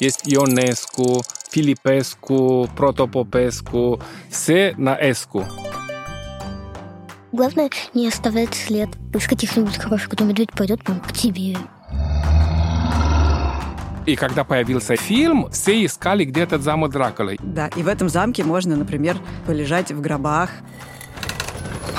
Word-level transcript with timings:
Есть 0.00 0.22
Ионеску, 0.24 1.22
Филиппеску, 1.50 2.68
Протопопеску. 2.76 4.00
Все 4.30 4.74
на 4.76 4.94
эску. 4.94 5.44
Главное 7.32 7.70
не 7.94 8.08
оставлять 8.08 8.54
след. 8.54 8.88
Из 9.12 9.26
каких-нибудь 9.26 9.76
хороших, 9.76 10.10
кто 10.10 10.24
медведь 10.24 10.52
пойдет 10.52 10.82
прям 10.84 11.00
к 11.00 11.12
тебе. 11.12 11.56
И 14.06 14.16
когда 14.16 14.44
появился 14.44 14.96
фильм, 14.96 15.50
все 15.50 15.84
искали 15.84 16.24
где 16.24 16.42
этот 16.42 16.62
замок 16.62 16.92
Дракулы. 16.92 17.36
Да, 17.40 17.68
и 17.76 17.82
в 17.82 17.88
этом 17.88 18.08
замке 18.08 18.42
можно, 18.44 18.76
например, 18.76 19.18
полежать 19.46 19.92
в 19.92 20.00
гробах. 20.00 20.50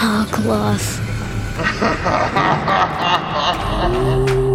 А, 0.01 0.25
класс. 0.25 0.99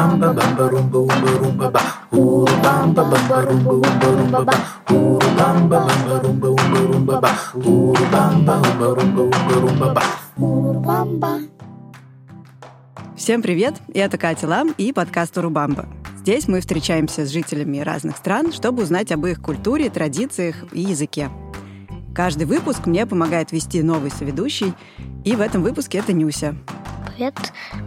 Урубамба, 0.00 0.32
бамба, 0.32 0.70
румба, 0.70 0.98
умба, 0.98 1.30
румба, 1.38 1.70
ба. 1.70 1.80
Урубамба, 2.10 3.04
бамба, 3.04 3.42
румба, 3.42 3.70
умба, 3.70 4.06
румба, 4.16 4.44
ба. 4.44 4.54
Урубамба, 4.88 5.80
бамба, 5.80 6.20
румба, 6.22 6.48
умба, 6.48 6.78
румба, 6.88 7.20
ба. 7.20 7.30
Урубамба, 7.54 8.54
умба, 8.56 8.94
румба, 8.94 9.22
умба, 9.22 9.54
румба, 9.60 9.94
ба. 9.94 10.02
Урубамба. 10.38 11.40
Всем 13.14 13.42
привет! 13.42 13.74
Это 13.92 14.16
Катя 14.16 14.46
Лам 14.48 14.74
и 14.78 14.90
подкаст 14.94 15.36
«Урубамба». 15.36 15.86
Здесь 16.16 16.48
мы 16.48 16.60
встречаемся 16.60 17.26
с 17.26 17.28
жителями 17.28 17.80
разных 17.80 18.16
стран, 18.16 18.52
чтобы 18.52 18.84
узнать 18.84 19.12
об 19.12 19.26
их 19.26 19.42
культуре, 19.42 19.90
традициях 19.90 20.56
и 20.72 20.80
языке. 20.80 21.28
Каждый 22.22 22.44
выпуск 22.44 22.84
мне 22.84 23.06
помогает 23.06 23.50
вести 23.50 23.82
новый 23.82 24.10
соведущий, 24.10 24.74
и 25.24 25.34
в 25.34 25.40
этом 25.40 25.62
выпуске 25.62 25.96
это 25.96 26.12
Нюся. 26.12 26.54
Привет, 27.06 27.34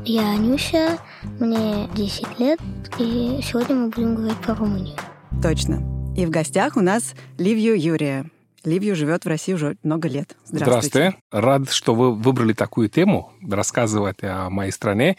я 0.06 0.36
Нюся, 0.38 0.98
мне 1.40 1.88
10 1.94 2.40
лет, 2.40 2.60
и 2.98 3.42
сегодня 3.44 3.76
мы 3.76 3.90
будем 3.90 4.16
говорить 4.16 4.38
про 4.40 4.56
Румынию. 4.56 4.98
Точно. 5.44 5.84
И 6.18 6.26
в 6.26 6.32
гостях 6.32 6.78
у 6.78 6.82
нас 6.82 7.14
Ливью 7.38 7.80
Юрия. 7.80 8.26
Ливью 8.64 8.96
живет 8.96 9.24
в 9.24 9.28
России 9.28 9.54
уже 9.54 9.78
много 9.84 10.08
лет. 10.08 10.36
Здравствуйте. 10.46 10.90
Здравствуйте. 10.90 11.18
Рад, 11.30 11.70
что 11.70 11.94
вы 11.94 12.16
выбрали 12.16 12.54
такую 12.54 12.90
тему, 12.90 13.34
рассказывать 13.48 14.24
о 14.24 14.50
моей 14.50 14.72
стране. 14.72 15.16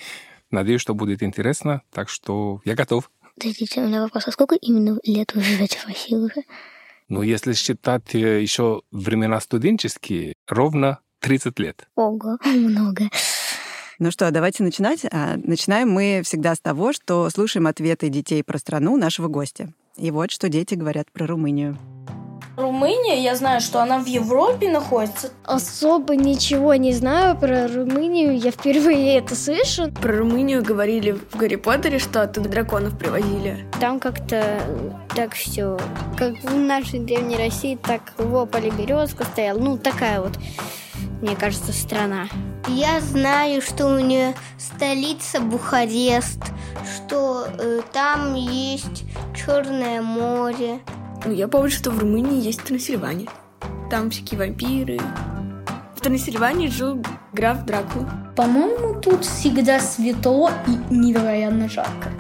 Надеюсь, 0.51 0.81
что 0.81 0.93
будет 0.93 1.23
интересно, 1.23 1.83
так 1.93 2.09
что 2.09 2.63
я 2.65 2.75
готов. 2.75 3.09
Подождите, 3.37 3.81
у 3.81 3.87
меня 3.87 4.03
вопрос, 4.03 4.27
а 4.27 4.33
сколько 4.33 4.57
именно 4.57 4.99
лет 5.05 5.35
вы 5.37 5.41
живете 5.41 5.79
в 5.79 5.87
России 5.87 6.17
уже? 6.17 6.43
Ну, 7.15 7.23
если 7.23 7.53
считать 7.53 8.13
э, 8.17 8.43
еще 8.43 8.83
времена 8.91 9.39
студенческие, 9.41 10.35
ровно 10.49 10.99
30 11.21 11.57
лет. 11.61 11.87
Ого, 11.95 12.39
много. 12.45 13.09
Ну 14.01 14.11
что, 14.11 14.33
давайте 14.33 14.65
начинать. 14.65 15.07
А, 15.13 15.37
Начинаем 15.37 15.91
мы 15.91 16.23
всегда 16.25 16.57
с 16.57 16.61
того, 16.61 16.93
что 16.93 17.31
слушаем 17.31 17.69
ответы 17.69 18.09
детей 18.09 18.43
про 18.43 18.59
страну 18.59 18.97
нашего 18.97 19.29
гостя. 19.29 19.73
И 19.97 20.11
вот 20.11 20.33
что 20.33 20.49
дети 20.49 20.75
говорят 20.75 21.13
про 21.13 21.29
Румынию. 21.29 21.79
Румыния, 22.57 23.21
я 23.21 23.35
знаю, 23.35 23.61
что 23.61 23.83
она 23.83 23.99
в 23.99 24.07
Европе 24.07 24.71
находится. 24.71 25.31
Особо 25.45 26.15
ничего 26.15 26.75
не 26.75 26.93
знаю 26.93 27.37
про 27.37 27.67
Румынию, 27.67 28.39
я 28.39 28.53
впервые 28.53 29.19
это 29.19 29.35
слышу. 29.35 29.91
Про 29.91 30.19
Румынию 30.19 30.63
говорили 30.63 31.13
в 31.13 31.37
Гарри 31.37 31.57
Поттере, 31.57 31.99
что 31.99 32.23
оттуда 32.23 32.49
драконов 32.49 32.97
привозили. 32.97 33.67
Там 33.81 33.99
как-то 33.99 34.61
так 35.17 35.33
все, 35.35 35.79
как 36.17 36.35
в 36.45 36.55
нашей 36.55 37.01
древней 37.01 37.37
России, 37.37 37.77
так 37.83 38.13
в 38.19 38.37
Ополе 38.37 38.71
березка 38.71 39.25
стояла. 39.25 39.59
Ну, 39.59 39.77
такая 39.77 40.21
вот, 40.21 40.39
мне 41.23 41.35
кажется, 41.35 41.73
страна. 41.73 42.29
Я 42.69 43.01
знаю, 43.01 43.63
что 43.63 43.89
у 43.89 43.99
нее 43.99 44.35
столица 44.59 45.41
Бухарест, 45.41 46.41
что 46.97 47.47
э, 47.59 47.81
там 47.93 48.35
есть 48.35 49.05
Черное 49.35 50.01
море. 50.01 50.81
Ну, 51.25 51.33
я 51.33 51.49
помню, 51.49 51.71
что 51.71 51.91
в 51.91 51.99
Румынии 51.99 52.43
есть 52.43 52.63
Трансильвания. 52.63 53.29
Там 53.91 54.11
всякие 54.11 54.39
вампиры. 54.39 54.99
В 55.97 56.01
Трансильвании 56.01 56.69
жил 56.69 57.03
граф 57.33 57.65
Дракула. 57.65 58.09
По-моему, 58.37 59.01
тут 59.01 59.25
всегда 59.25 59.81
светло 59.81 60.51
и 60.67 60.95
невероятно 60.95 61.69
жарко. 61.69 62.11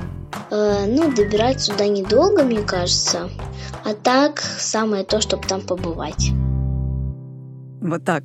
Э, 0.50 0.86
ну, 0.86 1.12
добирать 1.12 1.60
сюда 1.60 1.86
недолго, 1.86 2.44
мне 2.44 2.62
кажется. 2.62 3.28
А 3.84 3.92
так, 3.92 4.40
самое 4.40 5.04
то, 5.04 5.20
чтобы 5.20 5.46
там 5.46 5.60
побывать. 5.60 6.30
Вот 7.82 8.04
так. 8.04 8.24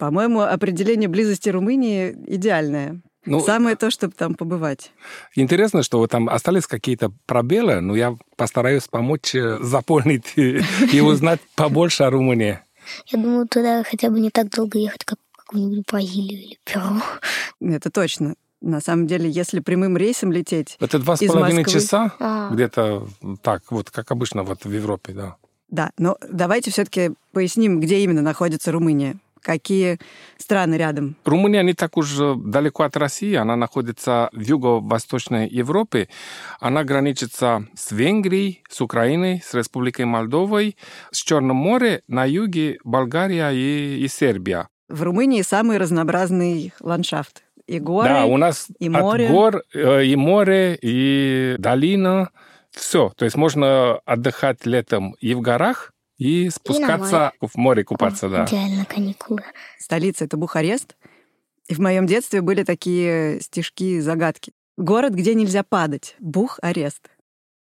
По-моему, 0.00 0.40
определение 0.40 1.08
близости 1.08 1.48
Румынии 1.48 2.16
идеальное. 2.26 3.02
Ну, 3.30 3.40
Самое 3.40 3.76
то, 3.76 3.90
чтобы 3.90 4.14
там 4.14 4.34
побывать. 4.34 4.92
Интересно, 5.34 5.82
что 5.82 6.06
там 6.06 6.28
остались 6.28 6.66
какие-то 6.66 7.12
пробелы, 7.26 7.80
но 7.80 7.94
я 7.96 8.16
постараюсь 8.36 8.88
помочь 8.88 9.34
э, 9.34 9.58
заполнить 9.60 10.32
и 10.36 11.00
узнать 11.00 11.40
побольше 11.54 12.04
о 12.04 12.10
Румынии. 12.10 12.60
Я 13.06 13.18
думаю, 13.20 13.46
туда 13.46 13.84
хотя 13.84 14.10
бы 14.10 14.18
не 14.20 14.30
так 14.30 14.48
долго 14.50 14.78
ехать, 14.78 15.04
как 15.04 15.18
в 15.32 15.36
какую-нибудь 15.36 15.84
Бразилию 15.90 16.42
или 16.42 16.58
Перу. 16.64 17.00
Это 17.60 17.90
точно. 17.90 18.34
На 18.60 18.80
самом 18.80 19.06
деле, 19.06 19.30
если 19.30 19.60
прямым 19.60 19.96
рейсом 19.96 20.32
лететь 20.32 20.76
Это 20.80 20.98
два 20.98 21.16
с 21.16 21.20
половиной 21.24 21.62
Москвы- 21.62 21.72
часа, 21.72 22.12
А. 22.18 22.50
где-то 22.50 23.06
так, 23.42 23.62
вот 23.70 23.90
как 23.90 24.10
обычно 24.10 24.42
вот 24.42 24.64
в 24.64 24.72
Европе, 24.72 25.12
да. 25.12 25.36
Да, 25.70 25.90
но 25.98 26.16
давайте 26.28 26.70
все-таки 26.70 27.10
поясним, 27.32 27.78
где 27.78 27.98
именно 28.00 28.22
находится 28.22 28.72
Румыния. 28.72 29.16
Какие 29.42 29.98
страны 30.36 30.74
рядом? 30.76 31.16
Румыния 31.24 31.62
не 31.62 31.74
так 31.74 31.96
уж 31.96 32.18
э, 32.18 32.34
далеко 32.36 32.84
от 32.84 32.96
России, 32.96 33.34
она 33.34 33.56
находится 33.56 34.28
в 34.32 34.40
юго-восточной 34.40 35.48
Европе. 35.48 36.08
Она 36.60 36.84
граничится 36.84 37.66
с 37.74 37.92
Венгрией, 37.92 38.62
с 38.68 38.80
Украиной, 38.80 39.42
с 39.44 39.54
Республикой 39.54 40.04
Молдовой, 40.04 40.76
с 41.10 41.18
Черным 41.18 41.56
морем, 41.56 42.00
на 42.08 42.24
юге 42.24 42.78
Болгария 42.84 43.50
и, 43.50 44.04
и 44.04 44.08
Сербия. 44.08 44.68
В 44.88 45.02
Румынии 45.02 45.42
самый 45.42 45.78
разнообразный 45.78 46.72
ландшафт. 46.80 47.42
И 47.66 47.78
горы, 47.78 48.08
да, 48.08 48.24
у 48.24 48.38
нас 48.38 48.68
и 48.78 48.86
от 48.86 49.02
море. 49.02 49.28
гор 49.28 49.62
э, 49.74 50.04
и 50.04 50.16
море, 50.16 50.78
и 50.80 51.56
долина, 51.58 52.30
все. 52.70 53.12
То 53.16 53.26
есть 53.26 53.36
можно 53.36 53.98
отдыхать 54.06 54.64
летом 54.64 55.14
и 55.20 55.34
в 55.34 55.42
горах, 55.42 55.92
и 56.18 56.50
спускаться 56.50 57.32
в 57.40 57.56
море 57.56 57.84
купаться, 57.84 58.28
да. 58.28 58.44
Идеально 58.44 58.84
каникулы. 58.84 59.42
Столица— 59.78 60.24
это 60.26 60.36
Бухарест. 60.36 60.96
И 61.68 61.74
в 61.74 61.78
моем 61.78 62.06
детстве 62.06 62.40
были 62.40 62.64
такие 62.64 63.40
стишки-загадки. 63.40 64.52
Город, 64.76 65.12
где 65.14 65.34
нельзя 65.34 65.62
падать. 65.62 66.16
Бух-арест. 66.18 67.10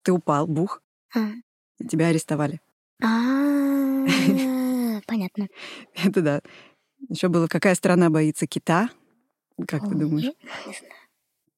Ты 0.03 0.12
упал, 0.12 0.47
бух, 0.47 0.82
А. 1.15 1.31
и 1.78 1.87
тебя 1.87 2.09
арестовали. 2.09 2.60
А, 3.03 4.06
Понятно. 5.06 5.48
Это 5.94 6.21
да. 6.22 6.41
Еще 7.09 7.28
было, 7.28 7.47
какая 7.47 7.75
страна 7.75 8.10
боится 8.10 8.47
кита? 8.47 8.91
Как 9.66 9.88
ты 9.88 9.94
думаешь? 9.94 10.25
не 10.66 10.75
знаю. 10.75 10.94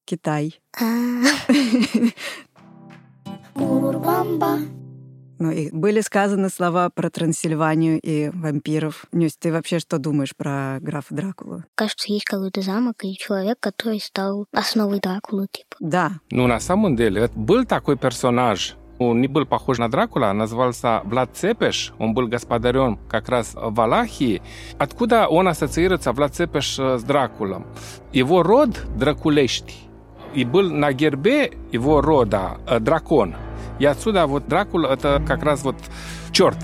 Китай. 0.05 0.59
и 5.51 5.69
были 5.71 6.01
сказаны 6.01 6.49
слова 6.49 6.89
про 6.89 7.09
Трансильванию 7.09 7.99
и 7.99 8.29
вампиров. 8.29 9.05
Нюсь, 9.11 9.35
ты 9.37 9.51
вообще 9.51 9.79
что 9.79 9.97
думаешь 9.97 10.35
про 10.35 10.77
графа 10.81 11.13
Дракулу? 11.13 11.63
Кажется, 11.75 12.11
есть 12.11 12.25
какой-то 12.25 12.61
замок 12.61 13.03
или 13.03 13.13
человек, 13.13 13.57
который 13.59 13.99
стал 13.99 14.45
основой 14.51 14.99
Дракулы, 14.99 15.47
типа. 15.51 15.75
Да, 15.79 16.11
Ну, 16.29 16.47
на 16.47 16.59
самом 16.59 16.95
деле, 16.95 17.21
это 17.21 17.37
был 17.37 17.65
такой 17.65 17.97
персонаж, 17.97 18.75
он 19.01 19.21
не 19.21 19.27
был 19.27 19.45
похож 19.45 19.79
на 19.79 19.89
Дракула, 19.89 20.29
а 20.29 20.33
назывался 20.33 21.01
Влад 21.05 21.31
Цепеш, 21.35 21.93
он 21.97 22.13
был 22.13 22.27
господарем 22.27 22.99
как 23.09 23.29
раз 23.29 23.53
в 23.55 23.73
Валахии. 23.73 24.41
Откуда 24.77 25.27
он 25.27 25.47
ассоциируется, 25.47 26.11
Влад 26.11 26.35
Цепеш, 26.35 26.77
э, 26.77 26.97
с 26.99 27.03
Дракулом? 27.03 27.65
Его 28.13 28.43
род 28.43 28.69
Дракулешти, 28.95 29.75
и 30.33 30.43
был 30.43 30.71
на 30.71 30.93
гербе 30.93 31.51
его 31.71 32.01
рода 32.01 32.57
э, 32.67 32.79
дракон. 32.79 33.35
И 33.79 33.85
отсюда 33.85 34.27
вот 34.27 34.47
Дракула 34.47 34.93
это 34.93 35.19
как 35.27 35.41
раз 35.43 35.63
вот 35.63 35.75
черт. 36.31 36.57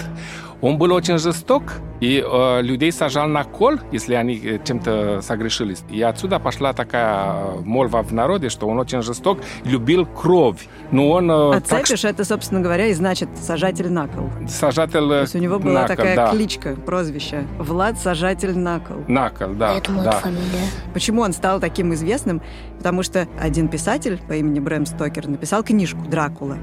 Он 0.61 0.77
был 0.77 0.91
очень 0.91 1.19
жесток, 1.19 1.63
и 1.99 2.23
э, 2.25 2.61
людей 2.61 2.91
сажал 2.91 3.27
на 3.27 3.43
кол, 3.43 3.75
если 3.91 4.15
они 4.15 4.39
э, 4.43 4.59
чем-то 4.63 5.21
согрешились. 5.21 5.83
И 5.89 6.01
отсюда 6.01 6.39
пошла 6.39 6.73
такая 6.73 7.33
э, 7.33 7.59
молва 7.63 8.01
в 8.01 8.11
народе, 8.11 8.49
что 8.49 8.67
он 8.67 8.79
очень 8.79 9.01
жесток, 9.01 9.39
любил 9.65 10.05
кровь. 10.05 10.67
Но 10.91 11.09
он... 11.09 11.29
э, 11.29 11.57
а 11.57 11.61
так 11.61 11.85
Цепиш 11.85 12.05
это, 12.05 12.23
собственно 12.23 12.61
говоря, 12.61 12.87
и 12.87 12.93
значит 12.93 13.29
сажатель 13.39 13.91
на 13.91 14.07
кол. 14.07 14.29
сажатель 14.47 15.07
То 15.07 15.21
есть 15.21 15.35
у 15.35 15.39
него 15.39 15.59
была 15.59 15.81
на 15.81 15.87
кол, 15.87 15.95
такая 15.95 16.15
да. 16.15 16.31
кличка, 16.31 16.75
прозвище. 16.75 17.45
Влад 17.59 17.99
Сажатель 17.99 18.57
на 18.57 18.79
кол. 18.79 18.97
На 19.07 19.29
кол, 19.29 19.53
да. 19.53 19.73
Я 19.73 19.81
думаю, 19.81 20.05
да. 20.05 20.11
это 20.11 20.19
фамилия. 20.19 20.67
Почему 20.93 21.21
он 21.21 21.33
стал 21.33 21.59
таким 21.59 21.93
известным? 21.93 22.41
Потому 22.77 23.03
что 23.03 23.27
один 23.39 23.67
писатель 23.67 24.19
по 24.27 24.33
имени 24.33 24.59
Брэм 24.59 24.85
Стокер 24.85 25.27
написал 25.27 25.63
книжку 25.63 26.01
«Дракула». 26.07 26.57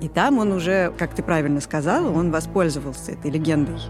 И 0.00 0.08
там 0.08 0.38
он 0.38 0.52
уже, 0.52 0.92
как 0.98 1.14
ты 1.14 1.22
правильно 1.22 1.60
сказала, 1.60 2.10
он 2.10 2.30
воспользовался 2.30 3.12
этой 3.12 3.30
легендой 3.30 3.80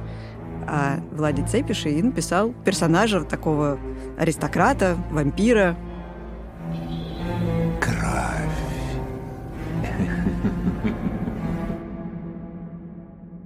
о 0.69 1.00
Владе 1.12 1.44
Цепише 1.47 1.91
и 1.91 2.03
написал 2.03 2.53
персонажа 2.64 3.23
такого 3.23 3.79
аристократа, 4.19 4.97
вампира. 5.11 5.76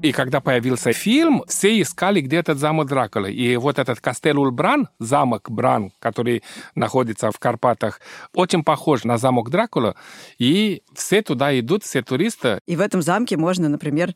И 0.03 0.13
когда 0.13 0.41
появился 0.41 0.93
фильм, 0.93 1.45
все 1.47 1.81
искали, 1.81 2.21
где 2.21 2.37
этот 2.37 2.59
замок 2.59 2.89
Дракулы. 2.89 3.33
И 3.33 3.57
вот 3.57 3.79
этот 3.79 4.01
Кастелул 4.01 4.51
Бран, 4.51 4.89
замок 4.99 5.51
Бран, 5.51 5.93
который 5.99 6.43
находится 6.75 7.31
в 7.31 7.39
Карпатах, 7.39 8.01
очень 8.35 8.65
похож 8.65 9.05
на 9.05 9.19
замок 9.19 9.51
Дракула. 9.51 9.95
И 10.39 10.83
все 10.95 11.23
туда 11.23 11.59
идут, 11.59 11.85
все 11.85 12.03
туристы. 12.03 12.61
И 12.67 12.77
в 12.77 12.81
этом 12.81 13.03
замке 13.03 13.37
можно, 13.37 13.69
например, 13.69 14.15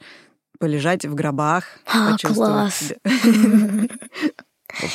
полежать 0.58 1.04
в 1.04 1.14
гробах, 1.14 1.64
А, 1.86 2.12
почувствовать 2.12 2.50
класс. 2.50 2.92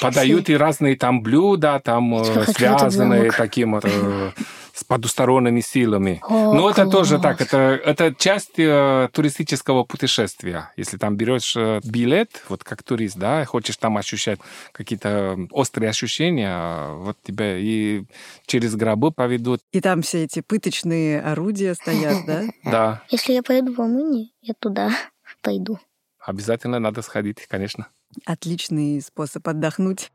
Подают 0.02 0.50
и 0.50 0.58
разные 0.58 0.98
там 0.98 1.22
блюда, 1.22 1.82
там 1.84 2.14
э, 2.16 2.46
связанные 2.48 3.32
таким 3.32 3.74
вот, 3.74 3.86
э, 3.86 4.32
с 4.80 4.84
потусторонними 4.86 5.60
силами. 5.60 6.22
О, 6.24 6.54
Но 6.54 6.70
это 6.70 6.90
тоже 6.90 7.20
класс. 7.20 7.38
так, 7.38 7.42
это, 7.42 7.58
это 7.58 8.16
часть 8.16 8.58
э, 8.58 9.10
туристического 9.12 9.84
путешествия. 9.84 10.72
Если 10.78 10.98
там 10.98 11.18
берешь 11.18 11.54
э, 11.58 11.82
билет, 11.84 12.44
вот 12.48 12.64
как 12.64 12.82
турист, 12.84 13.18
да, 13.18 13.44
хочешь 13.44 13.76
там 13.76 13.98
ощущать 13.98 14.40
какие-то 14.72 15.38
острые 15.52 15.90
ощущения, 15.90 16.94
вот 16.96 17.18
тебя 17.24 17.58
и 17.58 18.04
через 18.46 18.76
гробы 18.76 19.12
поведут. 19.12 19.60
И 19.74 19.82
там 19.82 20.02
все 20.02 20.24
эти 20.24 20.40
пыточные 20.40 21.22
орудия 21.22 21.74
стоят, 21.74 22.26
да? 22.26 22.44
Да, 22.64 23.04
Если 23.10 23.34
я 23.34 23.44
поеду 23.44 23.74
в 23.74 23.78
Румынию, 23.78 24.30
я 24.42 24.54
туда 24.58 24.92
пойду. 25.42 25.78
обязательно 26.26 26.80
надо 26.80 27.02
сходить, 27.02 27.46
конечно. 27.50 27.88
Отличный 28.26 29.02
способ 29.02 29.46
отдохнуть. 29.48 30.12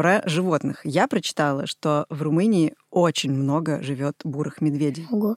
Про 0.00 0.22
животных. 0.24 0.80
Я 0.84 1.06
прочитала, 1.08 1.66
что 1.66 2.06
в 2.08 2.22
Румынии 2.22 2.72
очень 2.88 3.32
много 3.32 3.82
живет 3.82 4.14
бурых 4.24 4.62
медведей. 4.62 5.06
Ого. 5.10 5.36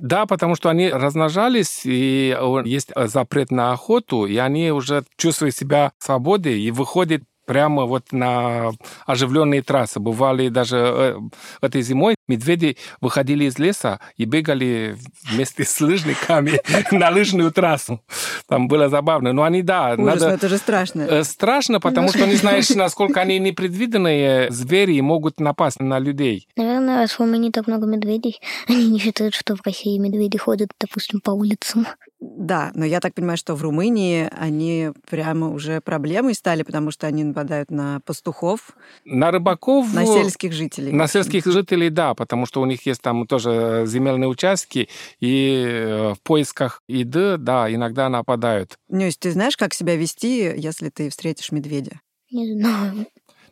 Да, 0.00 0.26
потому 0.26 0.56
что 0.56 0.68
они 0.68 0.88
размножались, 0.88 1.82
и 1.84 2.36
есть 2.64 2.90
запрет 2.96 3.52
на 3.52 3.70
охоту, 3.70 4.26
и 4.26 4.36
они 4.36 4.72
уже 4.72 5.04
чувствуют 5.16 5.54
себя 5.54 5.92
свободой 6.00 6.60
и 6.60 6.72
выходят 6.72 7.22
прямо 7.50 7.84
вот 7.84 8.12
на 8.12 8.70
оживленные 9.06 9.60
трассы. 9.62 9.98
Бывали 9.98 10.50
даже 10.50 10.76
э, 10.76 11.18
этой 11.60 11.82
зимой 11.82 12.14
медведи 12.28 12.76
выходили 13.00 13.46
из 13.46 13.58
леса 13.58 13.98
и 14.16 14.24
бегали 14.24 14.96
вместе 15.24 15.64
с 15.64 15.80
лыжниками 15.80 16.60
на 16.94 17.10
лыжную 17.10 17.50
трассу. 17.50 18.04
Там 18.46 18.68
было 18.68 18.88
забавно. 18.88 19.32
Но 19.32 19.42
они, 19.42 19.62
да, 19.62 19.94
Ужас, 19.94 19.98
но 19.98 20.04
надо... 20.04 20.28
это 20.28 20.48
же 20.48 20.58
страшно. 20.58 21.02
Э, 21.02 21.24
Страшно, 21.24 21.80
потому 21.80 22.10
что 22.10 22.24
не 22.24 22.36
знаешь, 22.36 22.70
насколько 22.76 23.20
они 23.20 23.40
непредвиденные 23.40 24.48
звери 24.52 24.94
и 24.94 25.00
могут 25.00 25.40
напасть 25.40 25.80
на 25.80 25.98
людей. 25.98 26.46
Наверное, 26.56 26.98
раз 26.98 27.10
в 27.10 27.18
Румынии 27.18 27.50
так 27.50 27.66
много 27.66 27.84
медведей, 27.84 28.40
они 28.68 28.86
не 28.92 29.00
считают, 29.00 29.34
что 29.34 29.56
в 29.56 29.62
России 29.64 29.98
медведи 29.98 30.38
ходят, 30.38 30.70
допустим, 30.78 31.20
по 31.20 31.32
улицам. 31.32 31.84
Да, 32.20 32.70
но 32.74 32.84
я 32.84 33.00
так 33.00 33.14
понимаю, 33.14 33.38
что 33.38 33.54
в 33.54 33.62
Румынии 33.62 34.28
они 34.38 34.90
прямо 35.08 35.48
уже 35.50 35.80
проблемой 35.80 36.34
стали, 36.34 36.62
потому 36.62 36.90
что 36.90 37.06
они 37.06 37.24
нападают 37.24 37.70
на 37.70 38.00
пастухов, 38.00 38.72
На 39.06 39.30
рыбаков... 39.30 39.92
на 39.94 40.04
сельских 40.04 40.52
жителей. 40.52 40.92
На 40.92 41.06
сельских 41.06 41.46
жителей, 41.46 41.88
да, 41.88 42.14
потому 42.14 42.44
что 42.44 42.60
у 42.60 42.66
них 42.66 42.84
есть 42.84 43.00
там 43.00 43.26
тоже 43.26 43.84
земельные 43.86 44.28
участки, 44.28 44.90
и 45.18 45.64
э, 45.66 46.12
в 46.14 46.20
поисках 46.22 46.82
еды, 46.88 47.38
да, 47.38 47.72
иногда 47.72 48.10
нападают. 48.10 48.78
Нюсь, 48.90 49.16
ты 49.16 49.30
знаешь, 49.30 49.56
как 49.56 49.72
себя 49.72 49.96
вести, 49.96 50.52
если 50.56 50.90
ты 50.90 51.08
встретишь 51.08 51.52
медведя? 51.52 52.00
Не 52.30 52.52
знаю. 52.52 53.06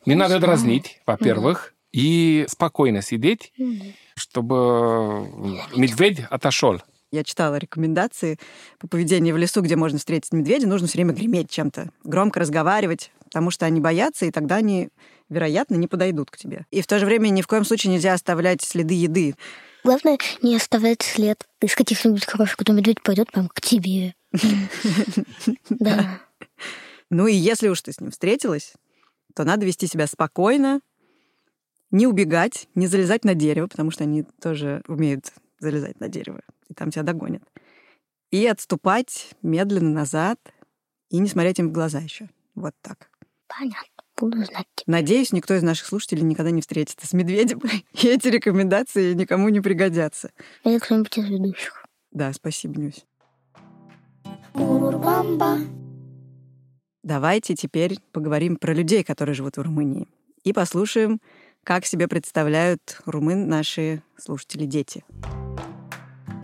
Не 0.05 0.15
надо 0.15 0.39
знаю. 0.39 0.43
дразнить, 0.43 1.01
во-первых, 1.07 1.75
и 1.93 2.45
спокойно 2.49 3.01
сидеть, 3.01 3.51
Мгм. 3.57 3.95
чтобы 4.15 5.27
медведь 5.75 6.21
отошел. 6.29 6.83
Я 7.11 7.25
читала 7.25 7.57
рекомендации 7.57 8.39
по 8.79 8.87
поведению 8.87 9.35
в 9.35 9.39
лесу, 9.39 9.63
где 9.63 9.77
можно 9.77 9.99
встретить 9.99 10.33
медведя. 10.33 10.67
Нужно 10.67 10.87
все 10.89 10.99
время 10.99 11.15
греметь 11.15 11.51
чем-то, 11.51 11.91
громко 12.05 12.41
разговаривать, 12.41 13.11
потому 13.25 13.51
что 13.51 13.65
они 13.67 13.81
боятся, 13.81 14.27
и 14.27 14.31
тогда 14.31 14.57
они, 14.57 14.91
вероятно, 15.31 15.77
не 15.77 15.87
подойдут 15.87 16.31
к 16.31 16.37
тебе. 16.37 16.67
И 16.71 16.83
в 16.83 16.87
то 16.87 16.99
же 16.99 17.07
время 17.07 17.29
ни 17.29 17.41
в 17.41 17.47
коем 17.47 17.65
случае 17.65 17.93
нельзя 17.95 18.13
оставлять 18.13 18.63
следы 18.63 18.95
еды. 18.95 19.35
Главное, 19.85 20.19
не 20.43 20.57
оставлять 20.57 21.03
след 21.03 21.47
из 21.61 21.75
каких-нибудь 21.75 22.27
хороших, 22.27 22.57
кто 22.59 22.73
медведь 22.73 23.03
пойдет 23.03 23.33
прям 23.33 23.49
к 23.49 23.61
тебе. 23.61 24.15
Да. 25.71 26.21
Ну 27.11 27.27
и 27.27 27.35
если 27.35 27.69
уж 27.69 27.81
ты 27.81 27.93
с 27.93 28.01
ним 28.01 28.11
встретилась, 28.11 28.75
то 29.35 29.45
надо 29.45 29.65
вести 29.65 29.87
себя 29.87 30.07
спокойно, 30.07 30.81
не 31.91 32.07
убегать, 32.07 32.69
не 32.75 32.87
залезать 32.87 33.25
на 33.25 33.35
дерево, 33.35 33.67
потому 33.67 33.91
что 33.91 34.05
они 34.05 34.25
тоже 34.43 34.83
умеют 34.89 35.33
залезать 35.59 36.01
на 36.01 36.09
дерево, 36.09 36.43
и 36.69 36.75
там 36.75 36.91
тебя 36.91 37.03
догонят. 37.03 37.43
И 38.31 38.47
отступать 38.47 39.35
медленно 39.43 39.91
назад 39.91 40.39
и 41.11 41.19
не 41.19 41.29
смотреть 41.29 41.59
им 41.59 41.69
в 41.69 41.73
глаза 41.73 41.99
еще. 41.99 42.29
Вот 42.55 42.75
так. 42.83 43.11
Понятно. 43.47 43.99
Буду 44.17 44.45
знать. 44.45 44.67
Надеюсь, 44.87 45.33
никто 45.33 45.55
из 45.55 45.63
наших 45.63 45.87
слушателей 45.87 46.23
никогда 46.23 46.51
не 46.51 46.61
встретится 46.61 47.07
с 47.07 47.13
медведем, 47.13 47.61
и 47.93 48.09
эти 48.09 48.29
рекомендации 48.29 49.15
никому 49.15 49.49
не 49.49 49.61
пригодятся. 49.61 50.33
Или 50.65 50.79
кто-нибудь 50.79 51.17
из 51.19 51.29
ведущих. 51.29 51.87
Да, 52.11 52.33
спасибо, 52.33 52.81
Нюсь. 52.81 53.05
Давайте 57.05 57.55
теперь 57.55 57.99
поговорим 58.13 58.57
про 58.57 58.75
людей, 58.75 59.05
которые 59.05 59.35
живут 59.35 59.57
в 59.57 59.63
Румынии, 59.63 60.09
и 60.43 60.53
послушаем, 60.53 61.21
как 61.63 61.87
себе 61.87 62.09
представляют 62.09 63.01
румын 63.07 63.49
наши 63.49 64.03
слушатели-дети. 64.17 65.05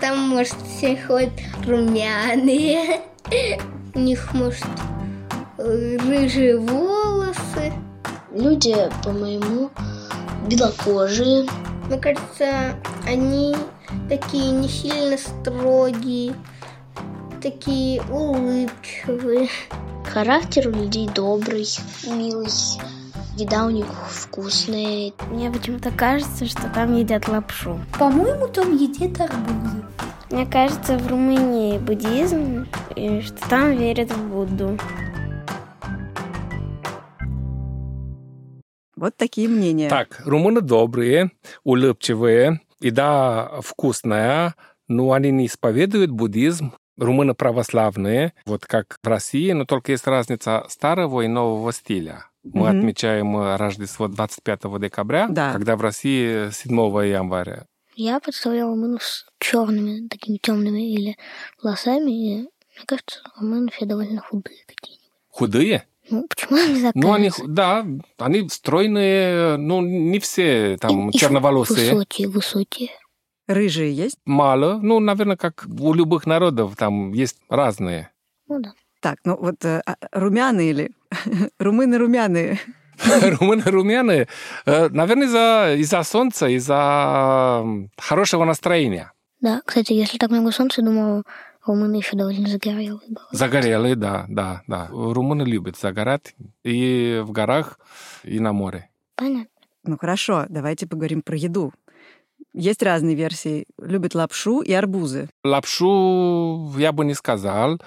Там, 0.05 0.19
может, 0.19 0.55
все 0.69 0.99
ходят 0.99 1.33
румяные. 1.67 3.01
У 3.95 3.99
них, 3.99 4.35
может, 4.35 4.67
рыжие 5.57 6.59
волосы. 6.59 7.73
Люди, 8.31 8.77
по-моему, 9.03 9.71
белокожие. 10.47 11.49
Мне 11.89 11.97
кажется, 11.97 12.77
они 13.07 13.57
такие 14.11 14.51
не 14.51 14.69
сильно 14.69 15.17
строгие, 15.17 16.35
такие 17.41 18.03
улыбчивые. 18.03 19.49
Характер 20.05 20.69
у 20.69 20.73
людей 20.73 21.09
добрый, 21.09 21.67
милый. 22.07 22.51
Еда 23.37 23.67
у 23.67 23.71
них 23.71 23.87
вкусная. 24.09 25.13
Мне 25.29 25.51
почему-то 25.51 25.91
кажется, 25.91 26.47
что 26.47 26.69
там 26.69 26.95
едят 26.95 27.27
лапшу. 27.27 27.81
По-моему, 27.99 28.47
там 28.47 28.77
едят 28.77 29.21
арбузы. 29.21 29.85
Мне 30.31 30.47
кажется, 30.47 30.97
в 30.97 31.09
Румынии 31.09 31.79
буддизм, 31.79 32.69
и 32.95 33.21
что 33.23 33.49
там 33.49 33.77
верят 33.77 34.13
в 34.13 34.29
Будду. 34.29 34.79
Вот 38.95 39.17
такие 39.17 39.49
мнения. 39.49 39.89
Так, 39.89 40.23
румыны 40.25 40.61
добрые, 40.61 41.33
улыбчивые, 41.65 42.61
еда 42.79 43.61
вкусная, 43.63 44.55
но 44.87 45.11
они 45.11 45.33
не 45.33 45.47
исповедуют 45.47 46.13
буддизм. 46.13 46.73
Румыны 46.97 47.35
православные, 47.35 48.33
вот 48.47 48.65
как 48.67 48.99
в 49.03 49.09
России, 49.09 49.51
но 49.51 49.65
только 49.65 49.91
есть 49.91 50.07
разница 50.07 50.65
старого 50.69 51.23
и 51.23 51.27
нового 51.27 51.73
стиля. 51.73 52.27
Мы 52.45 52.69
Мгм. 52.71 52.79
отмечаем 52.79 53.37
э, 53.37 53.57
Рождество 53.57 54.07
25 54.09 54.79
декабря, 54.79 55.27
Да. 55.31 55.53
когда 55.53 55.77
в 55.77 55.81
России 55.81 56.51
7 56.51 56.75
января. 57.07 57.67
Я 57.97 58.21
представляла 58.21 58.71
румыну 58.73 58.99
с 59.01 59.27
черными, 59.39 60.09
такими 60.09 60.37
темными 60.39 60.93
или 60.93 61.17
волосами. 61.63 62.11
И 62.11 62.37
мне 62.43 62.85
кажется, 62.87 63.21
румыны 63.39 63.71
все 63.71 63.87
довольно 63.87 64.21
худые 64.21 64.59
такие. 64.67 64.99
Худые? 65.31 65.85
Ну, 66.11 66.27
почему 66.29 66.57
они 66.59 66.83
так 66.83 66.95
Ну, 66.95 67.13
они, 67.15 67.31
да, 67.47 67.87
они 68.19 68.49
стройные, 68.51 69.57
ну, 69.57 69.81
не 69.81 70.19
все 70.19 70.77
там 70.79 71.09
И- 71.09 71.17
и 71.17 71.19
черноволосые. 71.19 71.93
Высокие, 71.95 72.29
высокие. 72.29 72.91
Рыжие 73.47 73.93
есть? 73.95 74.17
Мало. 74.27 74.79
Ну, 74.83 75.01
наверное, 75.01 75.37
как 75.37 75.65
у 75.67 75.95
любых 75.95 76.27
народов, 76.27 76.77
там 76.77 77.13
есть 77.13 77.39
разные. 77.49 78.11
Ну 78.49 78.61
да. 78.61 78.73
Так, 79.01 79.19
ну 79.25 79.37
вот 79.37 79.65
э, 79.65 79.83
а, 79.87 79.97
румяные 80.13 80.71
или 80.71 80.91
румыны 81.59 81.99
румяные. 81.99 82.59
Румыны 83.41 83.63
румяные, 83.65 84.29
э, 84.67 84.89
наверное, 84.89 85.27
из-за 85.77 86.01
из 86.03 86.09
солнца, 86.09 86.47
из-за 86.47 87.65
хорошего 87.99 88.45
настроения. 88.45 89.13
Да, 89.41 89.61
кстати, 89.65 89.93
если 89.93 90.17
так 90.17 90.31
много 90.31 90.53
солнца, 90.53 90.81
думаю, 90.81 91.25
румыны 91.67 91.97
еще 91.97 92.17
довольно 92.17 92.49
загорелые 92.49 93.01
бывают. 93.09 93.33
Загорелые, 93.33 93.97
да, 93.97 94.27
да, 94.29 94.63
да. 94.67 94.89
Румыны 94.91 95.43
любят 95.43 95.77
загорать 95.77 96.35
и 96.63 97.21
в 97.25 97.33
горах, 97.33 97.79
и 98.23 98.39
на 98.39 98.53
море. 98.53 98.89
Понятно. 99.17 99.49
Ну 99.83 99.99
хорошо, 99.99 100.47
давайте 100.49 100.87
поговорим 100.87 101.21
про 101.21 101.37
еду. 101.37 101.73
Есть 102.53 102.83
разные 102.83 103.17
версии. 103.17 103.67
Любят 103.79 104.15
лапшу 104.15 104.61
и 104.61 104.73
арбузы. 104.73 105.29
Лапшу 105.45 106.73
я 106.79 106.93
бы 106.93 107.05
не 107.05 107.15
сказал. 107.15 107.81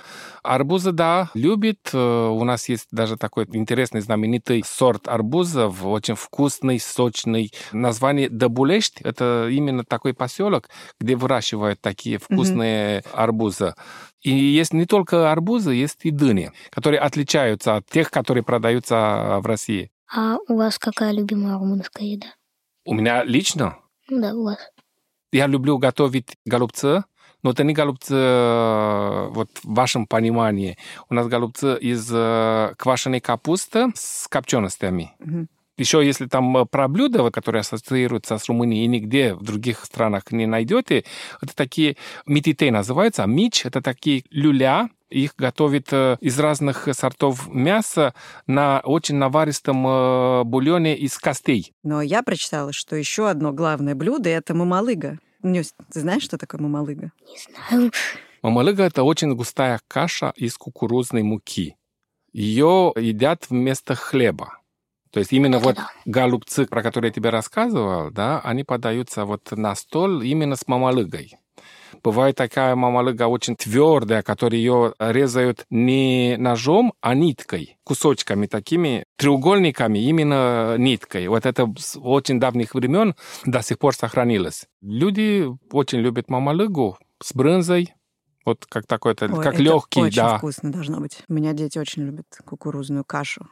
Арбузы, 0.43 0.91
да, 0.91 1.29
любит. 1.33 1.89
Э, 1.93 2.27
У 2.27 2.43
нас 2.43 2.69
есть 2.69 2.87
даже 2.91 3.17
такой 3.17 3.45
интересный, 3.53 4.01
знаменитый 4.01 4.63
сорт 4.65 5.07
арбузов, 5.07 5.85
очень 5.85 6.15
вкусный, 6.15 6.79
сочный. 6.79 7.51
Название 7.71 8.29
Дабулешт— 8.29 8.99
это 9.03 9.47
именно 9.49 9.83
такой 9.83 10.13
поселок, 10.13 10.69
где 10.99 11.15
выращивают 11.15 11.81
такие 11.81 12.17
вкусные 12.17 13.03
арбузы. 13.13 13.73
И 14.21 14.31
есть 14.31 14.73
не 14.73 14.85
только 14.85 15.31
арбузы, 15.31 15.73
есть 15.73 15.99
и 16.03 16.11
дыни, 16.11 16.51
которые 16.71 16.99
отличаются 16.99 17.75
от 17.75 17.85
тех, 17.87 18.09
которые 18.11 18.43
продаются 18.43 19.39
в 19.41 19.45
России. 19.45 19.91
А 20.13 20.37
у 20.47 20.55
вас 20.55 20.77
какая 20.79 21.11
любимая 21.11 21.57
румынская 21.57 22.05
еда? 22.07 22.27
У 22.85 22.93
меня 22.93 23.23
лично 23.23 23.77
Да, 24.09 24.33
у 24.33 24.43
вас. 24.43 24.57
я 25.31 25.47
люблю 25.47 25.77
готовить 25.77 26.37
голубцы, 26.45 27.03
но 27.43 27.51
это 27.51 27.63
не 27.63 27.73
голубцы 27.73 28.15
э, 28.15 29.27
вот 29.31 29.49
в 29.63 29.73
вашем 29.73 30.07
понимании. 30.07 30.77
У 31.09 31.13
нас 31.13 31.27
голубцы 31.27 31.77
из 31.77 32.09
э, 32.11 32.73
квашеной 32.77 33.19
капусты 33.19 33.87
с 33.95 34.27
копченостями. 34.27 35.13
Мгм. 35.19 35.47
Еще 35.77 36.05
если 36.05 36.25
там 36.25 36.57
э, 36.57 36.65
про 36.65 36.87
блюда, 36.87 37.29
которые 37.31 37.61
ассоциируются 37.61 38.37
с 38.37 38.47
Румынией 38.47 38.85
и 38.85 38.87
нигде 38.87 39.35
в 39.35 39.43
других 39.43 39.85
странах 39.85 40.31
не 40.31 40.47
найдете, 40.47 41.05
это 41.41 41.55
такие 41.55 41.97
мититей 42.25 42.71
называются. 42.71 43.23
А 43.23 43.27
Мич— 43.27 43.65
это 43.65 43.81
такие 43.81 44.23
люля, 44.31 44.89
их 45.09 45.35
готовят 45.37 45.87
э, 45.91 46.17
из 46.19 46.37
разных 46.39 46.87
сортов 46.91 47.47
мяса 47.47 48.13
на 48.47 48.81
очень 48.83 49.15
наваристом 49.15 49.87
э, 49.87 50.43
бульоне 50.43 50.97
из 50.97 51.17
костей. 51.17 51.73
Но 51.83 52.01
я 52.01 52.23
прочитала, 52.23 52.73
что 52.73 52.95
еще 52.95 53.29
одно 53.29 53.53
главное 53.53 53.95
блюдо— 53.95 54.29
это 54.31 54.53
мамалыга. 54.53 55.19
Нюсь, 55.43 55.73
ты 55.93 56.01
знаешь, 56.01 56.23
что 56.23 56.37
такое 56.37 56.59
мамалыга? 56.59 57.11
Не 57.27 57.37
знаю. 57.69 57.91
Мамалыга— 58.41 58.83
это 58.85 59.03
очень 59.03 59.33
густая 59.35 59.79
каша 59.87 60.33
из 60.35 60.57
кукурузной 60.57 61.23
муки. 61.23 61.75
Ее 62.33 62.93
едят 62.95 63.45
вместо 63.49 63.95
хлеба. 63.95 64.59
То 65.11 65.19
есть 65.19 65.33
именно 65.33 65.59
вот 65.59 65.77
голубцы, 66.05 66.65
про 66.65 66.83
которые 66.83 67.09
я 67.09 67.13
тебе 67.13 67.29
рассказывал, 67.29 68.11
да, 68.11 68.39
они 68.41 68.63
подаются 68.63 69.25
вот 69.25 69.51
на 69.51 69.75
стол 69.75 70.21
именно 70.21 70.55
с 70.55 70.67
мамалыгой. 70.67 71.37
Бывает 72.03 72.35
такая 72.35 72.75
мамалыга 72.75 73.27
очень 73.27 73.55
твердая, 73.55 74.21
которую 74.21 74.59
ее 74.59 74.93
резают 74.99 75.65
не 75.69 76.35
ножом, 76.37 76.93
а 77.01 77.15
ниткой, 77.15 77.77
кусочками 77.83 78.45
такими, 78.45 79.05
треугольниками, 79.17 79.99
именно 79.99 80.75
ниткой. 80.77 81.27
Вот 81.27 81.45
это 81.45 81.67
с 81.77 81.97
очень 81.99 82.39
давних 82.39 82.75
времен 82.75 83.15
до 83.45 83.61
сих 83.61 83.79
пор 83.79 83.95
сохранилось. 83.95 84.65
Люди 84.81 85.47
очень 85.71 85.99
любят 85.99 86.29
мамалыгу 86.29 86.97
с 87.23 87.33
брынзой, 87.33 87.93
вот 88.47 88.65
как 88.65 88.87
такой, 88.87 89.11
это, 89.11 89.25
Ой, 89.25 89.43
как 89.43 89.59
легкий, 89.59 90.03
очень 90.03 90.15
да. 90.15 90.37
вкусно 90.37 90.71
должно 90.71 91.01
быть. 91.01 91.21
У 91.27 91.33
меня 91.33 91.51
дети 91.51 91.77
очень 91.77 92.03
любят 92.03 92.27
кукурузную 92.45 93.03
кашу. 93.03 93.49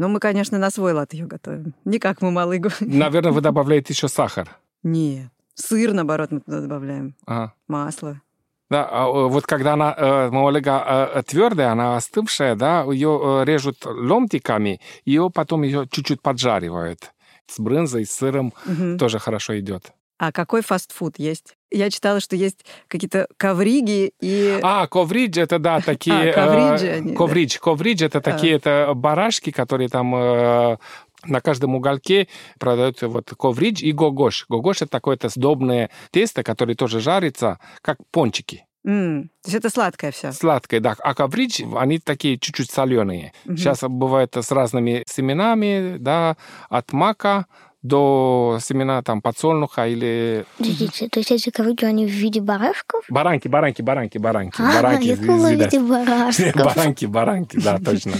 Но 0.00 0.08
мы, 0.08 0.18
конечно, 0.18 0.56
на 0.56 0.70
свой 0.70 0.94
лад 0.94 1.12
ее 1.12 1.26
готовим. 1.26 1.74
Не 1.84 1.98
как 1.98 2.22
мамалыгу. 2.22 2.70
Наверное, 2.80 3.32
вы 3.32 3.40
добавляете 3.42 3.92
еще 3.92 4.08
сахар. 4.08 4.48
Не, 4.82 5.30
сыр, 5.54 5.92
наоборот, 5.92 6.30
мы 6.30 6.40
туда 6.40 6.62
добавляем. 6.62 7.14
Ага. 7.26 7.52
Масло. 7.68 8.22
Да, 8.70 8.88
а, 8.90 9.04
э, 9.04 9.28
вот 9.28 9.44
когда 9.44 9.74
она 9.74 9.94
э, 9.94 10.30
мамалыга 10.30 11.22
твердая, 11.26 11.72
она 11.72 11.96
остывшая, 11.96 12.54
да, 12.54 12.82
ее 12.84 13.20
э, 13.22 13.44
режут 13.44 13.84
ломтиками, 13.84 14.80
ее 15.04 15.28
потом 15.28 15.64
ее 15.64 15.86
чуть-чуть 15.90 16.22
поджаривают. 16.22 17.12
С 17.46 17.60
брынзой, 17.60 18.06
с 18.06 18.12
сыром 18.12 18.54
Мгм. 18.64 18.96
тоже 18.96 19.18
хорошо 19.18 19.58
идет. 19.58 19.92
А 20.20 20.32
какой 20.32 20.60
фастфуд 20.60 21.18
есть? 21.18 21.54
Я 21.70 21.88
читала, 21.88 22.20
что 22.20 22.36
есть 22.36 22.66
какие-то 22.88 23.26
ковриги 23.38 24.12
и... 24.20 24.60
А, 24.62 24.86
ковридж 24.86 25.38
это 25.38 25.58
да, 25.58 25.80
такие... 25.84 26.30
А, 26.30 26.34
ковриджи 26.34 26.86
э, 26.86 26.96
они, 26.96 27.12
да. 27.12 27.16
ковридж, 27.16 27.58
ковридж 27.58 28.04
это 28.04 28.20
такие 28.20 28.52
это 28.52 28.92
барашки, 28.94 29.50
которые 29.50 29.88
там 29.88 30.14
э, 30.14 30.76
на 31.24 31.40
каждом 31.40 31.74
уголке 31.74 32.28
продают 32.58 33.00
вот 33.00 33.30
ковридж 33.30 33.82
и 33.82 33.92
гогош. 33.92 34.44
Гогош 34.50 34.82
это 34.82 34.90
такое-то 34.90 35.30
сдобное 35.30 35.88
тесто, 36.10 36.42
которое 36.42 36.74
тоже 36.74 37.00
жарится, 37.00 37.58
как 37.80 37.96
пончики. 38.10 38.66
М, 38.84 39.30
То 39.42 39.50
есть 39.50 39.56
это 39.56 39.70
сладкое 39.70 40.10
все. 40.10 40.32
Сладкое, 40.32 40.80
да. 40.80 40.96
А 40.98 41.14
ковридж, 41.14 41.62
они 41.76 41.98
такие 41.98 42.38
чуть-чуть 42.38 42.70
соленые. 42.70 43.32
Мгм. 43.46 43.56
Сейчас 43.56 43.80
бывает 43.82 44.36
с 44.36 44.50
разными 44.50 45.02
семенами, 45.06 45.96
да, 45.98 46.36
от 46.68 46.92
мака 46.92 47.46
до 47.82 48.58
семена 48.60 49.02
там 49.02 49.22
подсолнуха 49.22 49.86
или 49.86 50.44
Подождите, 50.58 51.08
то 51.08 51.20
есть 51.20 51.30
эти 51.30 51.50
коровки, 51.50 51.84
они 51.84 52.06
в 52.06 52.10
виде 52.10 52.40
барашков? 52.40 53.04
баранки, 53.08 53.48
баранки, 53.48 53.82
баранки, 53.82 54.18
баранки. 54.18 54.60
А, 54.60 54.74
баранки 54.74 55.06
я 55.06 55.16
думала, 55.16 55.48
в 55.48 55.52
виде 55.52 55.80
барашков. 55.80 56.54
Баранки, 56.54 57.06
баранки, 57.06 57.56
да, 57.60 57.78
точно. 57.78 58.12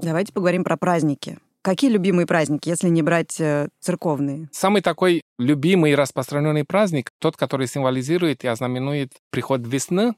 Давайте 0.00 0.32
поговорим 0.32 0.64
про 0.64 0.76
праздники. 0.76 1.38
Какие 1.62 1.90
любимые 1.90 2.26
праздники, 2.26 2.68
если 2.68 2.88
не 2.88 3.02
брать 3.02 3.40
э, 3.40 3.68
церковные? 3.80 4.48
Самый 4.52 4.82
такой 4.82 5.22
любимый 5.36 5.90
и 5.90 5.94
распространенный 5.96 6.62
праздник, 6.64 7.10
тот, 7.18 7.36
который 7.36 7.66
символизирует 7.66 8.44
и 8.44 8.46
ознаменует 8.46 9.14
приход 9.30 9.66
весны, 9.66 10.14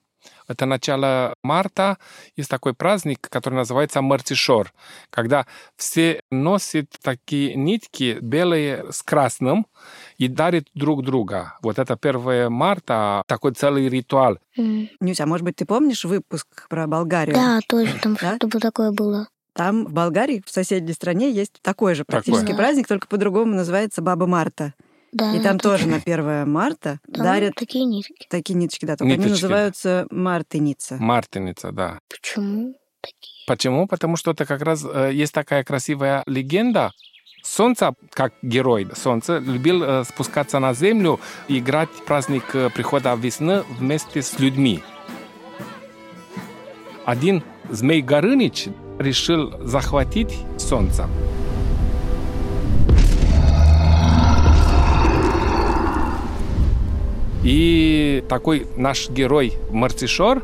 это 0.47 0.67
начало 0.67 1.35
марта. 1.43 1.99
Есть 2.37 2.51
такой 2.51 2.75
праздник, 2.75 3.29
который 3.29 3.55
называется 3.55 4.03
Мартишор, 4.03 4.73
когда 5.11 5.47
все 5.77 6.23
носят 6.31 6.87
такие 7.03 7.55
нитки 7.55 8.19
белые 8.21 8.93
с 8.93 9.03
красным 9.03 9.67
и 10.17 10.29
дарят 10.29 10.67
друг 10.75 11.05
друга. 11.05 11.59
Вот 11.63 11.79
это 11.79 11.97
1 11.97 12.51
марта, 12.51 13.23
такой 13.27 13.53
целый 13.53 13.89
ритуал. 13.89 14.39
М, 14.57 14.89
Нюся, 15.01 15.25
а 15.25 15.27
может 15.27 15.45
быть, 15.45 15.57
ты 15.57 15.65
помнишь 15.67 16.05
выпуск 16.05 16.69
про 16.69 16.87
Болгарию? 16.87 17.35
Да, 17.35 17.61
тоже 17.69 17.93
там 18.03 18.17
Да? 18.21 18.37
что-то 18.37 18.59
такое 18.61 18.93
было. 18.93 19.29
Там 19.55 19.87
в 19.87 19.93
Болгарии, 19.93 20.43
в 20.47 20.51
соседней 20.51 20.93
стране, 20.93 21.33
есть 21.33 21.61
такой 21.63 21.95
же 21.95 22.05
практически 22.05 22.43
Такое. 22.43 22.57
праздник, 22.57 22.87
только 22.87 23.09
по-другому 23.09 23.55
называется 23.57 24.03
Баба 24.03 24.27
Марта. 24.27 24.73
Да, 25.13 25.35
И 25.35 25.41
там 25.41 25.59
тоже 25.59 25.87
на 25.89 25.97
1 25.97 26.49
марта 26.51 27.01
Там 27.13 27.25
дарят 27.25 27.55
такие 27.55 27.85
нитки. 27.85 28.27
такие 28.29 28.55
ниточки, 28.55 28.85
да, 28.85 28.97
только 28.97 29.15
они 29.15 29.25
Ниточки. 29.25 29.43
называются 29.43 30.07
мартыница. 30.11 30.97
Мартиница, 30.99 31.73
да. 31.73 32.01
Почему? 32.09 32.75
Почему? 33.47 33.87
Потому 33.87 34.17
что 34.17 34.33
это 34.33 34.45
как 34.45 34.61
раз 34.63 34.85
э, 34.85 35.11
есть 35.15 35.33
такая 35.33 35.65
красивая 35.65 36.23
легенда. 36.27 36.93
Солнце, 37.43 37.95
как 38.11 38.35
герой 38.43 38.89
Солнце, 38.95 39.39
любил 39.39 39.83
э, 39.83 40.05
спускаться 40.05 40.59
на 40.59 40.75
землю 40.75 41.19
и 41.47 41.59
играть 41.59 41.89
праздник 42.07 42.45
э, 42.55 42.69
прихода 42.69 43.15
весны 43.15 43.63
вместе 43.79 44.21
с 44.21 44.39
людьми. 44.39 44.83
Один 47.07 47.43
Змей 47.71 48.03
Горыныч 48.03 48.69
решил 48.99 49.65
захватить 49.65 50.37
Солнце. 50.59 51.09
И 57.43 58.25
такой 58.29 58.67
наш 58.77 59.09
герой 59.09 59.53
Мартишор 59.71 60.43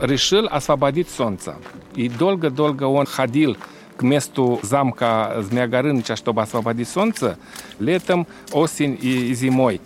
решил 0.00 0.48
освободить 0.50 1.08
солнце. 1.08 1.56
И 1.94 2.08
долго-долго 2.08 2.84
он 2.84 3.06
ходил 3.06 3.56
к 3.96 4.02
месту 4.02 4.58
замка 4.62 5.36
Змея 5.38 5.68
Горыныча, 5.68 6.16
чтобы 6.16 6.42
освободить 6.42 6.88
солнце, 6.88 7.38
летом, 7.78 8.26
осень 8.52 8.98
и 9.00 9.32
зимой. 9.34 9.80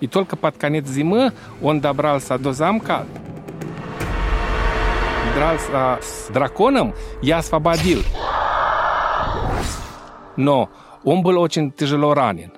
И 0.00 0.08
только 0.08 0.36
под 0.36 0.56
конец 0.56 0.86
зимы 0.86 1.32
он 1.62 1.80
добрался 1.80 2.38
до 2.38 2.52
замка, 2.52 3.06
дрался 5.34 6.00
с 6.02 6.28
драконом 6.32 6.94
и 7.22 7.30
освободил. 7.30 8.02
Но 10.36 10.68
он 11.04 11.22
был 11.22 11.38
очень 11.38 11.70
тяжело 11.72 12.12
ранен. 12.14 12.52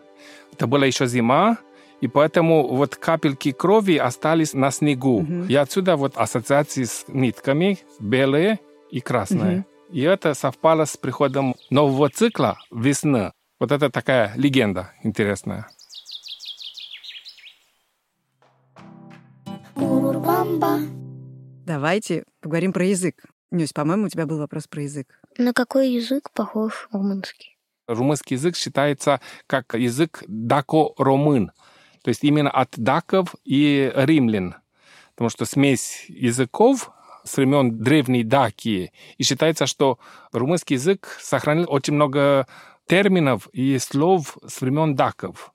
Это 0.53 0.67
была 0.67 0.87
еще 0.87 1.07
зима, 1.07 1.59
и 2.01 2.09
поэтому 2.09 2.67
вот 2.69 2.97
капельки 2.97 3.53
крови 3.53 3.97
остались 3.97 4.55
на 4.55 4.71
снегу. 4.71 5.27
И 5.49 5.55
отсюда 5.55 5.97
вот 5.97 6.17
ассоциации 6.17 6.85
с 6.85 7.05
нитками 7.09 7.79
белые 8.01 8.61
и 8.91 9.01
красные. 9.01 9.59
Мгм. 9.59 9.67
И 9.91 10.03
это 10.03 10.35
совпало 10.35 10.85
с 10.85 10.97
приходом 10.97 11.55
нового 11.71 12.11
цикла 12.11 12.59
весны. 12.71 13.33
Вот 13.59 13.73
это 13.73 13.91
такая 13.91 14.33
легенда 14.37 14.93
интересная. 15.03 15.67
Давайте 21.67 22.25
поговорим 22.41 22.73
про 22.73 22.85
язык. 22.85 23.25
Нюсь, 23.51 23.73
по-моему, 23.73 24.07
у 24.07 24.09
тебя 24.09 24.27
был 24.27 24.39
вопрос 24.39 24.67
про 24.67 24.83
язык. 24.83 25.21
На 25.39 25.53
какой 25.53 25.91
язык 25.91 26.31
похож 26.33 26.89
румынский? 26.93 27.59
Румынский 27.87 28.37
язык 28.37 28.57
считается 28.57 29.21
как 29.47 29.75
язык 29.75 30.23
дако-ромын, 30.27 31.53
то 32.09 32.11
есть 32.11 32.25
именно 32.25 32.49
от 32.49 32.71
даков 32.79 33.35
и 33.45 33.93
римлян, 33.95 34.55
потому 35.11 35.29
что 35.29 35.45
смесь 35.45 36.07
языков 36.09 36.91
с 37.23 37.37
времен 37.37 37.83
древней 37.83 38.25
Дакии. 38.25 38.95
И 39.19 39.25
считается, 39.25 39.67
что 39.67 39.99
румынский 40.33 40.77
язык 40.77 41.19
сохранил 41.21 41.67
очень 41.69 41.93
много 41.93 42.47
терминов 42.87 43.47
и 43.53 43.77
слов 43.77 44.39
с 44.47 44.63
времен 44.63 44.95
даков. 44.95 45.53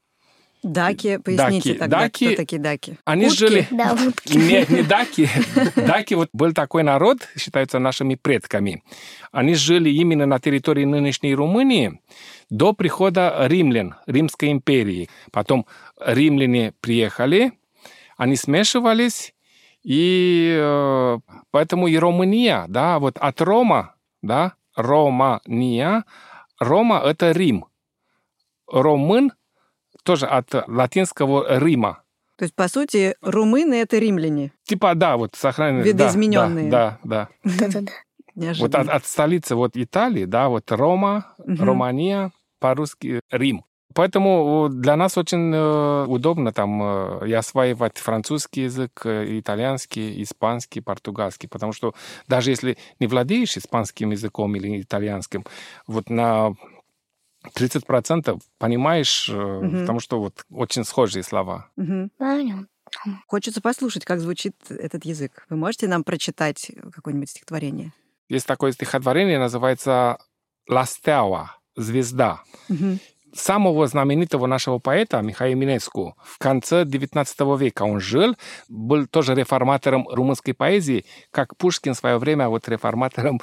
Даки, 0.64 1.18
поясните 1.18 1.70
Даки. 1.70 1.80
тогда, 1.80 2.00
Даки- 2.00 2.28
кто 2.28 2.36
такие 2.38 2.62
даки? 2.62 2.98
Они 3.06 3.26
Утки? 3.26 3.38
жили... 3.38 3.68
Да, 3.72 3.94
утки. 4.08 4.38
Нет, 4.38 4.70
не 4.70 4.82
даки. 4.82 5.30
Даки 5.76 6.14
вот 6.16 6.30
был 6.34 6.54
такой 6.54 6.84
народ, 6.84 7.28
считаются 7.38 7.80
нашими 7.80 8.16
предками. 8.16 8.82
Они 9.32 9.56
жили 9.56 9.90
именно 9.90 10.26
на 10.26 10.40
территории 10.40 10.86
нынешней 10.86 11.36
Румынии 11.36 12.02
до 12.50 12.74
прихода 12.74 13.46
римлян, 13.48 13.96
Римской 14.08 14.52
империи. 14.52 15.10
Потом 15.32 15.66
римляне 16.00 16.74
приехали, 16.80 17.54
они 18.18 18.36
смешивались, 18.36 19.34
и 19.84 20.56
э, 20.58 21.18
поэтому 21.52 21.88
и 21.88 21.98
Румыния, 21.98 22.66
да, 22.70 23.00
вот 23.00 23.18
от 23.18 23.42
Рома, 23.42 23.96
да, 24.22 24.54
Романия, 24.76 26.06
Рома— 26.60 27.02
это 27.06 27.32
Рим. 27.32 27.66
Ромын 28.72 29.32
тоже 30.04 30.26
от 30.26 30.54
латинского 30.68 31.60
Рима. 31.60 32.04
То 32.38 32.44
есть, 32.44 32.56
по 32.56 32.68
сути, 32.68 33.16
румыны— 33.22 33.74
это 33.82 34.00
римляне. 34.00 34.52
Типа, 34.64 34.96
да, 34.96 35.18
вот 35.18 35.36
сохранили. 35.36 35.84
Видоизменённые. 35.84 36.70
Да, 36.70 37.00
да. 37.04 37.30
Вот 38.36 38.74
от, 38.76 38.90
от 38.90 39.06
столицы 39.06 39.56
вот 39.56 39.78
Италии, 39.78 40.26
да, 40.26 40.50
вот 40.50 40.72
Рома, 40.72 41.36
Мгм. 41.46 41.64
Романия, 41.64 42.32
по-русски 42.60 43.22
Рим. 43.32 43.64
Поэтому 43.94 44.70
для 44.72 44.96
нас 44.96 45.18
очень 45.18 45.54
э, 45.54 46.06
удобно 46.08 46.52
там 46.52 46.82
э, 46.82 47.28
и 47.28 47.34
осваивать 47.34 48.00
французский 48.00 48.62
язык, 48.64 49.02
э, 49.06 49.40
итальянский, 49.40 50.24
испанский, 50.24 50.82
португальский, 50.82 51.48
потому 51.48 51.74
что 51.74 51.94
даже 52.28 52.50
если 52.50 52.78
не 53.00 53.06
владеешь 53.06 53.56
испанским 53.56 54.10
языком 54.10 54.56
или 54.56 54.82
итальянским, 54.82 55.46
вот 55.86 56.10
на 56.10 56.56
30% 57.54 58.42
понимаешь, 58.58 59.30
э, 59.30 59.34
Мгм. 59.34 59.82
потому 59.82 60.00
что 60.00 60.20
вот 60.20 60.46
очень 60.50 60.84
схожие 60.84 61.24
слова. 61.24 61.70
Понятно. 62.18 62.68
Хочется 63.28 63.60
послушать, 63.62 64.06
как 64.06 64.20
звучит 64.20 64.56
этот 64.70 65.04
язык. 65.06 65.46
Вы 65.50 65.58
можете 65.58 65.88
нам 65.88 66.04
прочитать 66.04 66.72
какое-нибудь 66.94 67.30
стихотворение? 67.30 67.92
Есть 68.30 68.46
такое 68.46 68.72
стихотворение, 68.72 69.40
называется 69.40 70.18
«Ластева», 70.68 71.58
«Звезда». 71.76 72.44
Мгм. 72.70 73.00
Самого 73.35 73.87
знаменитого 73.87 74.47
нашего 74.47 74.79
поэта 74.79 75.21
Михаила 75.21 75.59
Минеску 75.59 76.17
в 76.25 76.39
конце 76.39 76.85
XIX 76.85 77.59
века 77.59 77.83
он 77.83 78.01
жил, 78.01 78.35
был 78.69 79.07
тоже 79.07 79.35
реформатором 79.35 80.09
румынской 80.09 80.55
поэзии, 80.55 81.05
как 81.31 81.57
Пушкин 81.57 81.93
в 81.93 81.99
свое 81.99 82.17
время 82.19 82.49
вот 82.49 82.69
реформатором 82.69 83.41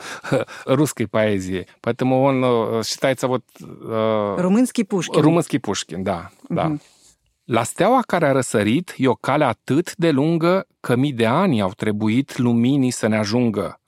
русской 0.65 1.05
поэзии. 1.07 1.67
Поэтому 1.81 2.23
он 2.23 2.43
э, 2.43 2.83
считается 2.83 3.27
вот... 3.27 3.43
э, 3.61 4.35
Румынский 4.39 4.85
Пушкин. 4.85 5.21
Rumunschi 5.21 5.59
Pușkin, 5.59 6.03
da, 6.03 6.31
da. 6.49 6.69
Mhm. 6.69 6.79
La 7.47 7.63
steaua 7.63 8.01
care 8.01 8.25
a 8.27 8.31
răsărit 8.31 8.93
e 8.97 9.07
o 9.07 9.13
cale 9.13 9.43
atât 9.45 9.95
de 9.95 10.11
lungă 10.11 10.67
că 10.79 10.95
mii 10.95 11.13
de 11.13 11.25
ani 11.25 11.61
au 11.61 11.71
trebuit 11.71 12.37
luminii 12.37 12.91
să 12.91 13.07
ne 13.07 13.17
ajungă. 13.17 13.78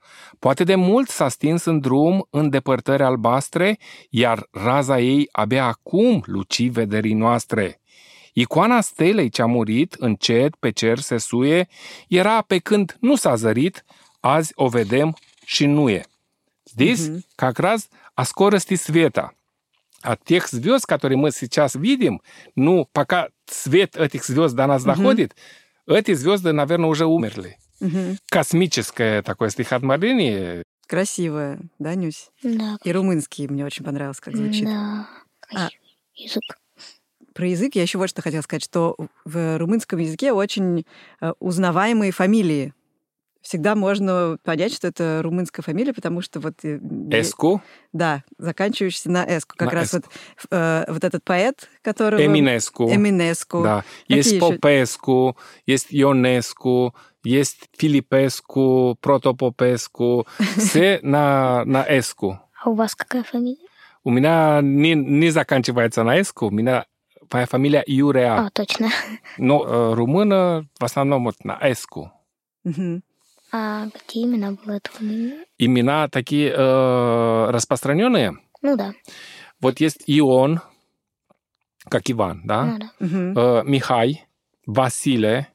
Poate 0.42 0.63
de 0.63 0.75
mult 0.75 1.10
s-a 1.10 1.30
stins 1.30 1.66
în 1.66 1.80
drum 1.80 2.27
în 2.30 2.50
depărtări 2.50 3.04
albastre, 3.04 3.80
iar 4.10 4.48
raza 4.51 5.00
ei 5.00 5.30
abia 5.32 5.66
acum 5.66 6.24
luci 6.25 6.70
vederii 6.70 7.13
noastre. 7.13 7.82
Icoana 8.34 8.82
stelei 8.82 9.30
ce-a 9.30 9.46
murit, 9.46 9.94
încet 9.94 10.56
pe 10.56 10.70
cer 10.70 11.00
se 11.00 11.18
suie, 11.18 11.68
era 12.08 12.42
pe 12.42 12.58
când 12.58 12.98
nu 13.00 13.16
s-a 13.16 13.36
zărit, 13.36 13.84
azi 14.20 14.51
o 14.56 14.68
vedem 14.68 15.16
și 15.46 15.66
nu 15.66 15.89
e. 15.89 16.06
Здесь 16.63 17.10
как 17.36 17.60
раз 17.60 17.89
о 18.16 18.25
скорости 18.25 18.75
света. 18.75 19.32
От 20.01 20.24
тех 20.24 20.48
звезд, 20.48 20.86
которые 20.86 21.18
мы 21.18 21.32
сейчас 21.32 21.75
видим, 21.75 22.22
ну, 22.56 22.88
пока 22.92 23.30
свет 23.46 23.96
этих 23.96 24.25
звезд 24.25 24.56
до 24.56 24.68
нас 24.68 24.84
доходит, 24.84 25.36
эти 25.88 26.13
звезды, 26.13 26.51
наверное, 26.51 26.89
уже 26.89 27.06
умерли. 27.06 27.58
Мгм. 27.83 28.17
Космическое 28.31 29.23
такое 29.23 29.51
стихотворение. 29.51 30.62
Красивое, 30.87 31.61
да, 31.79 31.95
Нюсь? 31.95 32.31
Да. 32.43 32.77
И 32.85 32.93
румынский 32.93 33.49
мне 33.49 33.65
очень 33.65 33.85
понравилось, 33.85 34.21
как 34.21 34.37
звучит. 34.37 34.65
Да. 34.65 35.09
А, 35.55 35.69
Язык. 36.15 36.43
Про 37.35 37.47
язык 37.47 37.75
я 37.75 37.83
еще 37.83 37.99
вот 37.99 38.11
что 38.11 38.21
хотела 38.21 38.43
сказать, 38.43 38.63
что 38.63 38.95
в 39.25 39.59
румынском 39.59 39.99
языке 39.99 40.33
очень 40.33 40.85
э, 41.21 41.33
узнаваемые 41.41 42.13
фамилии. 42.13 42.75
Всегда 43.41 43.75
можно 43.75 44.37
понять, 44.45 44.73
что 44.73 44.87
это 44.87 45.21
румынская 45.23 45.65
фамилия, 45.65 45.93
потому 45.95 46.21
что 46.21 46.41
вот... 46.41 46.56
э, 46.63 46.78
Эску, 47.11 47.63
Да, 47.93 48.23
заканчивающийся 48.39 49.11
на 49.11 49.25
эску. 49.25 49.56
Как 49.56 49.73
На 49.73 49.80
раз 49.80 49.95
«эску». 49.95 50.02
вот, 50.02 50.49
э, 50.50 50.85
вот 50.89 51.04
этот 51.04 51.25
поэт, 51.25 51.69
который... 51.80 52.26
Эминеску. 52.26 52.93
Эминеску. 52.93 53.63
Да. 53.63 53.85
Какие 54.02 54.17
Есть 54.19 54.33
еще? 54.33 54.41
Попеску, 54.41 55.37
есть 55.67 55.87
Ионеску, 55.91 56.95
есть 57.25 57.69
Филиппеску, 57.76 58.97
Протопопеску. 59.00 60.26
Все 60.56 61.00
на, 61.02 61.65
на 61.65 61.85
эску. 61.89 62.41
А 62.63 62.71
у 62.71 62.75
вас 62.75 62.95
какая 62.95 63.23
фамилия? 63.23 63.69
У 64.04 64.11
меня 64.11 64.61
не, 64.63 64.95
не 64.95 65.30
заканчивается 65.30 66.02
на 66.02 66.21
эску, 66.21 66.47
у 66.47 66.50
меня 66.50 66.87
моя 67.32 67.47
фамилия 67.47 67.85
Юреа. 67.87 68.47
А, 68.47 68.50
точно. 68.50 68.91
Но 69.39 69.65
э, 69.65 69.95
румына 69.95 70.67
в 70.78 70.85
основном 70.85 71.25
вот 71.25 71.45
на 71.45 71.58
эску. 71.61 72.13
А 73.54 73.89
какие 73.91 74.25
имена 74.25 74.52
было 74.52 74.76
этой 74.76 74.91
фамилии? 74.91 75.35
Имена 75.58 76.08
такие 76.08 76.50
э, 76.50 77.50
распространенные. 77.50 78.39
Ну 78.63 78.76
да. 78.76 78.95
Вот 79.61 79.80
есть 79.80 80.04
Ион, 80.06 80.61
как 81.89 82.11
Иван, 82.11 82.43
да? 82.45 82.65
Ну 82.65 82.78
да. 82.78 83.61
Э, 83.61 83.63
Михай, 83.65 84.26
Василе. 84.67 85.49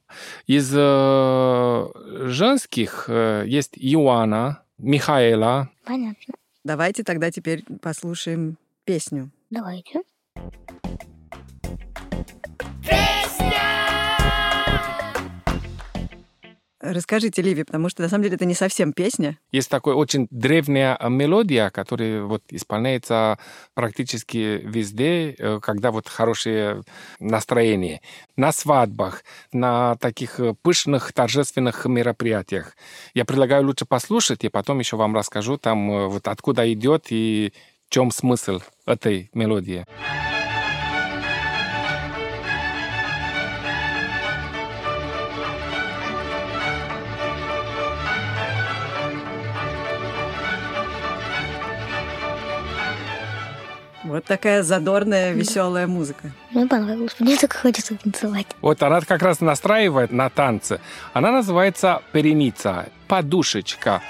Из 0.45 0.71
э, 0.75 1.87
женских 2.27 3.05
э, 3.07 3.43
есть 3.45 3.73
Иоанна, 3.75 4.63
Михаэла. 4.77 5.69
Понятно. 5.85 6.33
Давайте 6.63 7.03
тогда 7.03 7.31
теперь 7.31 7.63
послушаем 7.81 8.57
песню. 8.83 9.31
Давайте. 9.49 10.01
Расскажите, 16.89 17.41
Ливи, 17.41 17.63
потому 17.63 17.89
что 17.89 18.01
на 18.01 18.07
самом 18.07 18.23
деле 18.23 18.35
это 18.35 18.45
не 18.45 18.53
совсем 18.53 18.93
песня. 18.93 19.37
Есть 19.51 19.69
такая 19.69 19.93
очень 19.93 20.27
древняя 20.31 20.97
э, 20.97 21.09
мелодия, 21.09 21.69
которая 21.69 22.23
вот 22.23 22.43
исполняется 22.49 23.37
практически 23.73 24.61
везде, 24.63 25.31
э, 25.31 25.59
когда 25.61 25.91
вот 25.91 26.07
хорошее 26.07 26.83
настроение. 27.19 28.01
На 28.37 28.53
свадьбах, 28.53 29.23
на 29.51 29.97
таких 29.97 30.39
э, 30.39 30.53
пышных 30.61 31.11
торжественных 31.11 31.85
мероприятиях. 31.85 32.77
Я 33.13 33.25
предлагаю 33.25 33.65
лучше 33.65 33.85
послушать, 33.85 34.45
и 34.45 34.49
потом 34.49 34.79
еще 34.79 34.95
вам 34.95 35.13
расскажу 35.13 35.57
там 35.57 36.09
вот 36.09 36.27
откуда 36.29 36.71
идет 36.71 37.07
и 37.09 37.51
в 37.89 37.93
чем 37.93 38.11
смысл 38.11 38.61
этой 38.85 39.29
мелодии. 39.33 39.85
Вот 54.07 54.23
такая 54.23 54.63
задорная, 54.63 55.33
веселая 55.33 55.85
музыка. 55.85 56.31
Мне 56.51 56.65
понравилось. 56.65 57.15
Мне 57.19 57.35
так 57.35 57.53
хочется 57.53 57.95
танцевать. 57.95 58.47
Вот 58.61 58.81
она 58.81 59.01
как 59.01 59.21
раз 59.21 59.41
настраивает 59.41 60.11
на 60.11 60.29
танцы. 60.29 60.79
Она 61.13 61.31
называется 61.31 62.01
переница, 62.13 62.87
подушечка. 63.07 64.01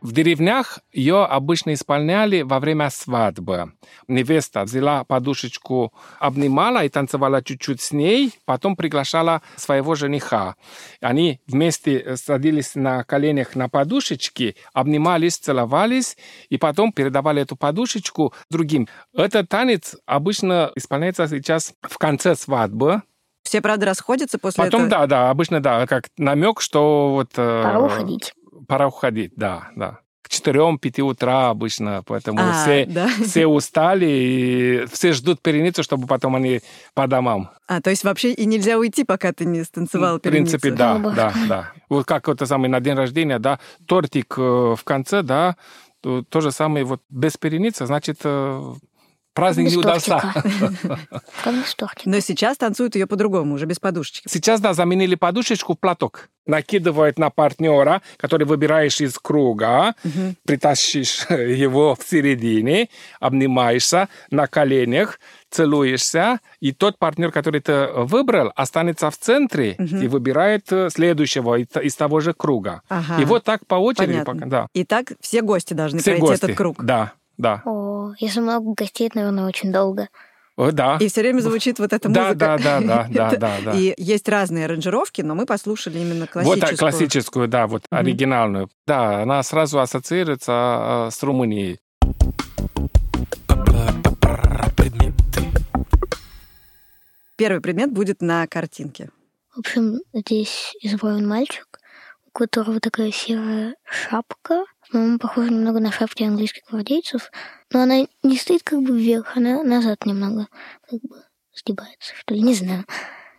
В 0.00 0.12
деревнях 0.12 0.78
ее 0.92 1.24
обычно 1.24 1.74
исполняли 1.74 2.42
во 2.42 2.60
время 2.60 2.88
свадьбы. 2.90 3.72
Невеста 4.06 4.62
взяла 4.64 5.04
подушечку, 5.04 5.92
обнимала 6.20 6.84
и 6.84 6.88
танцевала 6.88 7.42
чуть-чуть 7.42 7.80
с 7.80 7.92
ней, 7.92 8.32
потом 8.44 8.76
приглашала 8.76 9.42
своего 9.56 9.94
жениха. 9.94 10.54
Они 11.00 11.40
вместе 11.46 12.16
садились 12.16 12.74
на 12.74 13.02
коленях 13.04 13.56
на 13.56 13.68
подушечке, 13.68 14.54
обнимались, 14.72 15.38
целовались, 15.38 16.16
и 16.48 16.58
потом 16.58 16.92
передавали 16.92 17.42
эту 17.42 17.56
подушечку 17.56 18.32
другим. 18.50 18.88
Этот 19.14 19.48
танец 19.48 19.96
обычно 20.06 20.70
исполняется 20.76 21.26
сейчас 21.26 21.74
в 21.82 21.98
конце 21.98 22.36
свадьбы. 22.36 23.02
Все, 23.42 23.62
правда, 23.62 23.86
расходятся 23.86 24.38
после 24.38 24.62
Потом, 24.62 24.86
этого? 24.86 25.00
да, 25.00 25.06
да, 25.06 25.30
обычно, 25.30 25.62
да, 25.62 25.86
как 25.86 26.08
намек, 26.18 26.60
что 26.60 27.12
вот... 27.12 27.30
э, 27.36 27.62
Пора 27.62 27.80
уходить. 27.80 28.34
Пора 28.66 28.88
уходить, 28.88 29.32
да, 29.36 29.68
да. 29.76 29.98
К 30.22 30.28
четырем-пяти 30.28 31.00
утра 31.02 31.48
обычно, 31.48 32.02
поэтому 32.04 32.38
А, 32.40 32.52
все, 32.62 32.84
да. 32.86 33.08
все 33.24 33.46
устали, 33.46 34.06
и 34.06 34.86
все 34.92 35.12
ждут 35.12 35.40
переницу, 35.40 35.82
чтобы 35.82 36.06
потом 36.06 36.36
они 36.36 36.60
по 36.92 37.06
домам. 37.06 37.50
А, 37.66 37.80
то 37.80 37.88
есть 37.90 38.04
вообще 38.04 38.32
и 38.32 38.44
нельзя 38.44 38.78
уйти, 38.78 39.04
пока 39.04 39.32
ты 39.32 39.46
не 39.46 39.64
станцевал 39.64 40.18
В 40.18 40.20
принципе, 40.20 40.70
да, 40.70 40.98
да, 40.98 41.32
да. 41.48 41.72
Вот 41.88 42.04
как 42.04 42.28
это 42.28 42.44
самое 42.44 42.70
на 42.70 42.80
день 42.80 42.94
рождения, 42.94 43.38
да, 43.38 43.58
тортик 43.86 44.34
э, 44.36 44.42
в 44.76 44.80
конце, 44.84 45.22
да, 45.22 45.56
То, 46.02 46.22
то 46.22 46.40
же 46.40 46.52
самое 46.52 46.84
вот 46.84 47.00
без 47.08 47.36
переницы, 47.36 47.86
значит, 47.86 48.20
э, 48.24 48.72
праздник 49.38 49.66
Без 49.66 49.72
не 49.72 49.78
удался. 49.78 50.22
Но 52.04 52.20
сейчас 52.20 52.56
танцуют 52.56 52.94
ее 52.94 53.06
по-другому, 53.06 53.54
уже 53.54 53.66
без 53.66 53.78
подушечки. 53.78 54.28
Сейчас, 54.28 54.60
да, 54.60 54.74
заменили 54.74 55.14
подушечку 55.14 55.74
в 55.74 55.78
платок. 55.78 56.28
Накидывают 56.46 57.18
на 57.18 57.30
партнера, 57.30 58.02
который 58.16 58.46
выбираешь 58.46 59.00
из 59.00 59.18
круга, 59.18 59.94
притащишь 60.44 61.26
его 61.30 61.94
в 61.94 62.02
середине, 62.08 62.88
обнимаешься 63.20 64.08
на 64.30 64.46
коленях, 64.46 65.20
целуешься, 65.50 66.40
и 66.60 66.72
тот 66.72 66.98
партнер, 66.98 67.30
который 67.32 67.60
ты 67.60 67.88
выбрал, 67.94 68.52
останется 68.56 69.10
в 69.10 69.16
центре 69.16 69.72
и 69.74 70.08
выбирает 70.08 70.70
э, 70.72 70.90
следующего 70.90 71.58
из 71.58 71.68
из 71.88 71.94
того 71.94 72.20
же 72.20 72.34
круга. 72.34 72.82
Ага. 72.88 73.20
И 73.20 73.24
вот 73.24 73.44
так 73.44 73.66
по 73.66 73.76
очереди, 73.76 74.12
Понятно. 74.12 74.34
пока, 74.34 74.46
да. 74.46 74.66
И 74.74 74.84
так 74.84 75.12
все 75.20 75.42
гости 75.42 75.74
должны 75.74 76.00
Все 76.00 76.12
пройти 76.12 76.26
гости. 76.26 76.44
этот 76.44 76.56
круг. 76.56 76.84
Да, 76.84 77.12
да. 77.38 77.62
О, 77.64 78.12
если 78.18 78.40
много 78.40 78.74
гостей, 78.74 79.06
это, 79.06 79.16
наверное, 79.18 79.46
очень 79.46 79.72
долго. 79.72 80.08
О, 80.56 80.72
да. 80.72 80.96
И 81.00 81.08
все 81.08 81.20
время 81.20 81.40
звучит 81.40 81.78
вот 81.78 81.92
эта 81.92 82.08
музыка. 82.08 82.34
да, 82.34 82.58
да, 82.58 82.80
да, 82.80 83.06
да, 83.10 83.30
да, 83.36 83.52
да. 83.64 83.72
И 83.72 83.94
есть 83.96 84.28
разные 84.28 84.64
аранжировки, 84.64 85.22
но 85.22 85.36
мы 85.36 85.46
послушали 85.46 85.98
именно 86.00 86.22
Вот 86.22 86.30
классическую. 86.30 86.68
так, 86.68 86.78
классическую, 86.78 87.48
да, 87.48 87.66
вот 87.68 87.84
оригинальную. 87.90 88.68
Да, 88.86 89.22
она 89.22 89.42
сразу 89.44 89.78
ассоциируется 89.78 91.06
э, 91.08 91.10
с 91.12 91.22
Румынией. 91.22 91.78
Первый 97.36 97.60
предмет 97.60 97.92
будет 97.92 98.20
на 98.20 98.46
картинке. 98.48 99.10
В 99.54 99.60
общем, 99.60 100.00
здесь 100.12 100.74
изображен 100.80 101.26
мальчик, 101.26 101.78
у 102.26 102.30
которого 102.30 102.80
такая 102.80 103.12
серая 103.12 103.76
шапка. 103.84 104.64
По-моему, 104.90 105.18
похожа 105.18 105.50
немного 105.50 105.80
на 105.80 105.92
шапки 105.92 106.22
английских 106.22 106.62
гвардейцев. 106.70 107.30
Но 107.72 107.82
она 107.82 108.06
не 108.22 108.36
стоит 108.36 108.62
как 108.62 108.80
бы 108.80 108.98
вверх, 108.98 109.36
она 109.36 109.62
назад 109.62 110.06
немного 110.06 110.48
как 110.88 111.00
бы 111.02 111.22
сгибается, 111.54 112.14
что 112.14 112.34
ли, 112.34 112.42
не 112.42 112.54
знаю. 112.54 112.84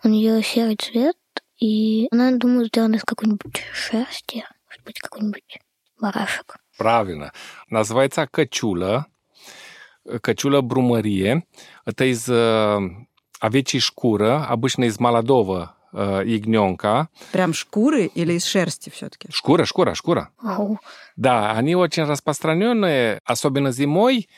У 0.03 0.07
нее 0.07 0.43
серый 0.43 0.75
цвет, 0.75 1.17
и 1.57 2.07
она, 2.11 2.31
думаю, 2.31 2.65
сделана 2.65 2.95
из 2.95 3.03
какой-нибудь 3.03 3.63
шерсти, 3.73 4.45
может 4.67 4.83
быть, 4.83 4.99
какой-нибудь 4.99 5.59
барашек. 5.99 6.57
Правильно. 6.77 7.33
Называется 7.69 8.27
качула. 8.27 9.07
Качула 10.21 10.61
брумărie. 10.61 11.41
Это 11.85 12.05
из 12.05 12.27
э, 12.29 12.79
овечьей 13.39 13.81
шкуры, 13.81 14.29
обычно 14.29 14.85
из 14.85 14.99
молодого 14.99 15.75
э, 15.93 16.23
ягненка. 16.25 17.09
Прям 17.31 17.53
шкуры 17.53 18.05
или 18.05 18.33
из 18.33 18.45
шерсти 18.45 18.89
все-таки? 18.89 19.29
Шкура, 19.31 19.65
шкура, 19.65 19.93
шкура. 19.95 20.29
Ау. 20.41 20.79
Да, 21.15 21.51
они 21.53 21.75
очень 21.75 22.03
распространенные, 22.03 23.21
особенно 23.25 23.71
зимой. 23.71 24.29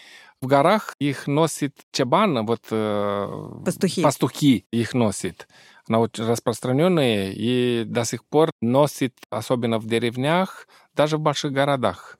В 0.42 0.48
горах 0.48 0.96
их 1.00 1.28
носит 1.28 1.76
чабан, 1.92 2.46
вот 2.46 2.62
э, 2.72 3.50
Пастухи. 3.64 4.02
пастухи 4.02 4.66
их 4.72 4.94
носит. 4.96 5.48
Она 5.88 6.00
очень 6.00 6.26
распространенная 6.26 7.32
и 7.32 7.84
до 7.86 8.06
сих 8.06 8.24
пор 8.26 8.50
носит, 8.62 9.16
особенно 9.30 9.78
в 9.78 9.86
деревнях, 9.86 10.68
даже 10.96 11.18
в 11.18 11.22
больших 11.22 11.52
городах. 11.52 12.18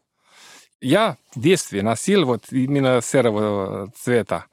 Я 0.82 1.18
в 1.36 1.40
детстве 1.40 1.82
носил 1.84 2.26
вот 2.26 2.46
именно 2.52 3.02
серого 3.02 3.92
цвета. 3.96 4.46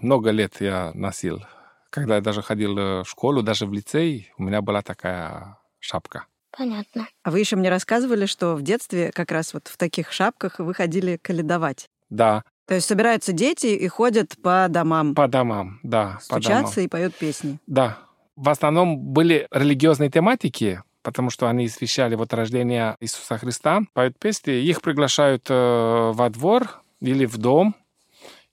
Много 0.00 0.30
лет 0.30 0.56
я 0.60 0.92
носил. 0.94 1.42
Когда 1.90 2.16
я 2.16 2.20
даже 2.20 2.40
ходил 2.42 2.78
э, 2.78 3.02
в 3.02 3.08
школу, 3.08 3.42
даже 3.42 3.66
в 3.66 3.72
лицей, 3.72 4.32
у 4.38 4.44
меня 4.44 4.62
была 4.62 4.80
такая 4.82 5.58
шапка. 5.80 6.26
Понятно. 6.56 7.08
А 7.22 7.30
вы 7.30 7.40
еще 7.40 7.56
мне 7.56 7.68
рассказывали, 7.68 8.26
что 8.26 8.54
в 8.54 8.62
детстве 8.62 9.10
как 9.12 9.30
раз 9.30 9.54
вот 9.54 9.68
в 9.68 9.76
таких 9.76 10.12
шапках 10.12 10.58
вы 10.58 10.74
ходили 10.74 11.16
каледовать. 11.16 11.88
Да, 12.08 12.42
То 12.66 12.74
есть 12.74 12.86
собираются 12.88 13.32
дети 13.32 13.66
и 13.66 13.86
ходят 13.88 14.36
по 14.42 14.66
домам, 14.68 15.14
по 15.14 15.28
домам, 15.28 15.78
да, 15.82 16.18
по 16.28 16.40
домам. 16.40 16.42
стучатся 16.42 16.80
и 16.80 16.88
поют 16.88 17.14
песни. 17.14 17.58
Да. 17.66 17.98
В 18.36 18.48
основном 18.48 18.98
были 18.98 19.46
религиозные 19.50 20.10
тематики, 20.10 20.82
потому 21.02 21.30
что 21.30 21.48
они 21.48 21.66
освещали 21.66 22.14
вот 22.14 22.32
рождение 22.32 22.96
Иисуса 23.00 23.38
Христа, 23.38 23.82
поют 23.92 24.18
песни. 24.18 24.52
Их 24.52 24.82
приглашают 24.82 25.46
э, 25.48 26.12
во 26.14 26.30
двор 26.30 26.82
или 27.00 27.26
в 27.26 27.36
дом, 27.38 27.76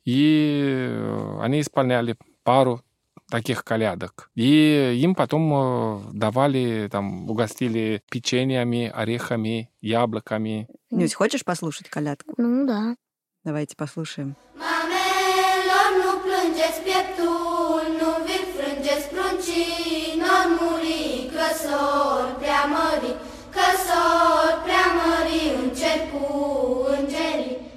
и 0.05 0.87
э, 0.89 1.39
они 1.41 1.61
исполняли 1.61 2.15
пару 2.43 2.81
таких 3.29 3.63
колядок. 3.63 4.29
И 4.35 4.99
им 5.01 5.15
потом 5.15 5.53
э, 5.53 5.99
давали, 6.13 6.87
там, 6.91 7.29
угостили 7.29 8.01
печеньями, 8.09 8.91
орехами, 8.93 9.69
яблоками. 9.81 10.67
Нюсь, 10.91 11.13
хочешь 11.13 11.43
послушать 11.43 11.89
колядку? 11.89 12.33
Ну 12.37 12.65
да. 12.65 12.95
Давайте 13.43 13.75
послушаем. 13.75 14.35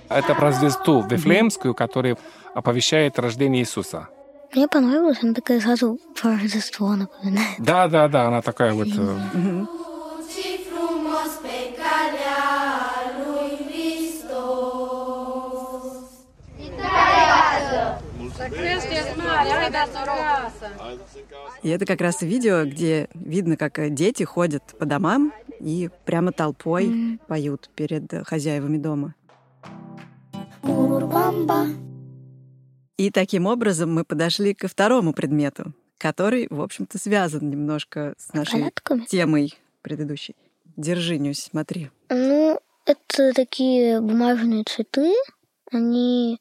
Это 0.09 0.35
про 0.35 0.51
звезду 0.53 1.03
Вифлеемскую, 1.03 1.73
которая 1.73 2.19
оповещает 2.53 3.19
рождение 3.21 3.63
Иисуса. 3.63 4.09
Мне 4.55 4.67
понравилось, 4.67 5.19
она 5.23 5.33
такая 5.33 5.61
сразу 5.61 5.99
про 6.21 6.33
Рождество 6.33 6.97
напоминает. 6.97 7.57
Да, 7.59 7.87
да, 7.87 8.09
да, 8.09 8.27
она 8.27 8.43
такая 8.43 8.73
вот... 8.73 8.89
э. 8.89 9.67
И 21.63 21.69
это 21.69 21.87
как 21.87 22.01
раз 22.01 22.23
видео, 22.23 22.65
где 22.65 23.09
видно, 23.15 23.57
как 23.57 23.95
дети 23.95 24.25
ходят 24.25 24.65
по 24.79 24.87
домам 24.87 25.33
и 25.61 25.91
прямо 26.05 26.33
толпой 26.33 27.19
поют 27.29 27.71
перед 27.77 28.27
хозяевами 28.27 28.79
дома. 28.79 29.15
И 33.01 33.11
таким 33.11 33.47
образом 33.47 33.95
мы 33.95 34.05
подошли 34.05 34.53
ко 34.53 34.69
второму 34.69 35.15
предмету, 35.15 35.73
который, 35.97 36.47
в 36.51 36.61
общем-то, 36.61 36.99
связан 36.99 37.49
немножко 37.49 38.13
с 38.19 38.35
нашей 38.35 38.61
Колядками? 38.61 39.07
темой 39.07 39.55
предыдущей. 39.81 40.37
Держи, 40.77 41.17
Нюсь, 41.17 41.49
смотри. 41.51 41.89
Ну, 42.11 42.61
это 42.85 43.33
такие 43.33 44.03
бумажные 44.03 44.65
цветы. 44.65 45.15
Они 45.73 46.39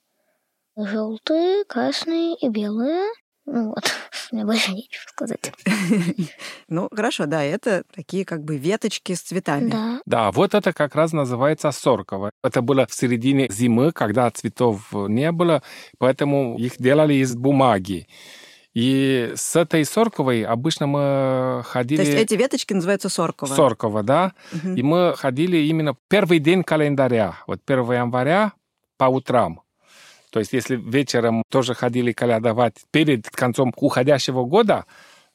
желтые, 0.75 1.63
красные 1.63 2.35
и 2.35 2.49
белые. 2.49 3.05
Ну 3.51 3.69
вот, 3.69 3.83
мне 4.31 4.45
больше 4.45 4.71
нечего 4.71 5.01
сказать. 5.07 5.51
Ну, 6.67 6.87
хорошо, 6.95 7.25
да, 7.25 7.43
это 7.43 7.83
такие 7.95 8.23
как 8.25 8.43
бы 8.43 8.57
веточки 8.57 9.13
с 9.13 9.21
цветами. 9.21 9.71
Да. 9.71 10.01
Да, 10.05 10.31
вот 10.31 10.53
это 10.53 10.71
как 10.71 10.95
раз 10.95 11.13
называется 11.13 11.71
сорково. 11.71 12.29
Это 12.43 12.61
было 12.61 12.85
в 12.85 12.93
середине 12.93 13.47
зимы, 13.49 13.91
когда 13.91 14.29
цветов 14.29 14.93
не 14.93 15.31
было, 15.31 15.63
поэтому 15.97 16.57
их 16.59 16.77
делали 16.77 17.15
из 17.15 17.35
бумаги. 17.35 18.07
И 18.75 19.33
с 19.35 19.55
этой 19.55 19.83
сорковой 19.83 20.43
обычно 20.43 20.85
мы 20.85 21.63
ходили... 21.65 22.03
То 22.03 22.07
есть 22.07 22.23
эти 22.23 22.35
веточки 22.35 22.73
называются 22.73 23.09
сорково. 23.09 23.55
Сорково, 23.55 24.03
да. 24.03 24.33
Мгм. 24.51 24.75
И 24.75 24.83
мы 24.83 25.15
ходили 25.17 25.57
именно 25.57 25.95
первый 26.07 26.37
день 26.37 26.63
календаря, 26.63 27.39
вот 27.47 27.61
1 27.65 27.93
января 27.93 28.53
по 28.97 29.05
утрам. 29.05 29.61
То 30.31 30.39
есть 30.39 30.53
если 30.53 30.75
вечером 30.75 31.43
тоже 31.49 31.73
ходили 31.73 32.11
колядовать 32.11 32.75
перед 32.91 33.29
концом 33.29 33.73
уходящего 33.75 34.45
года, 34.45 34.85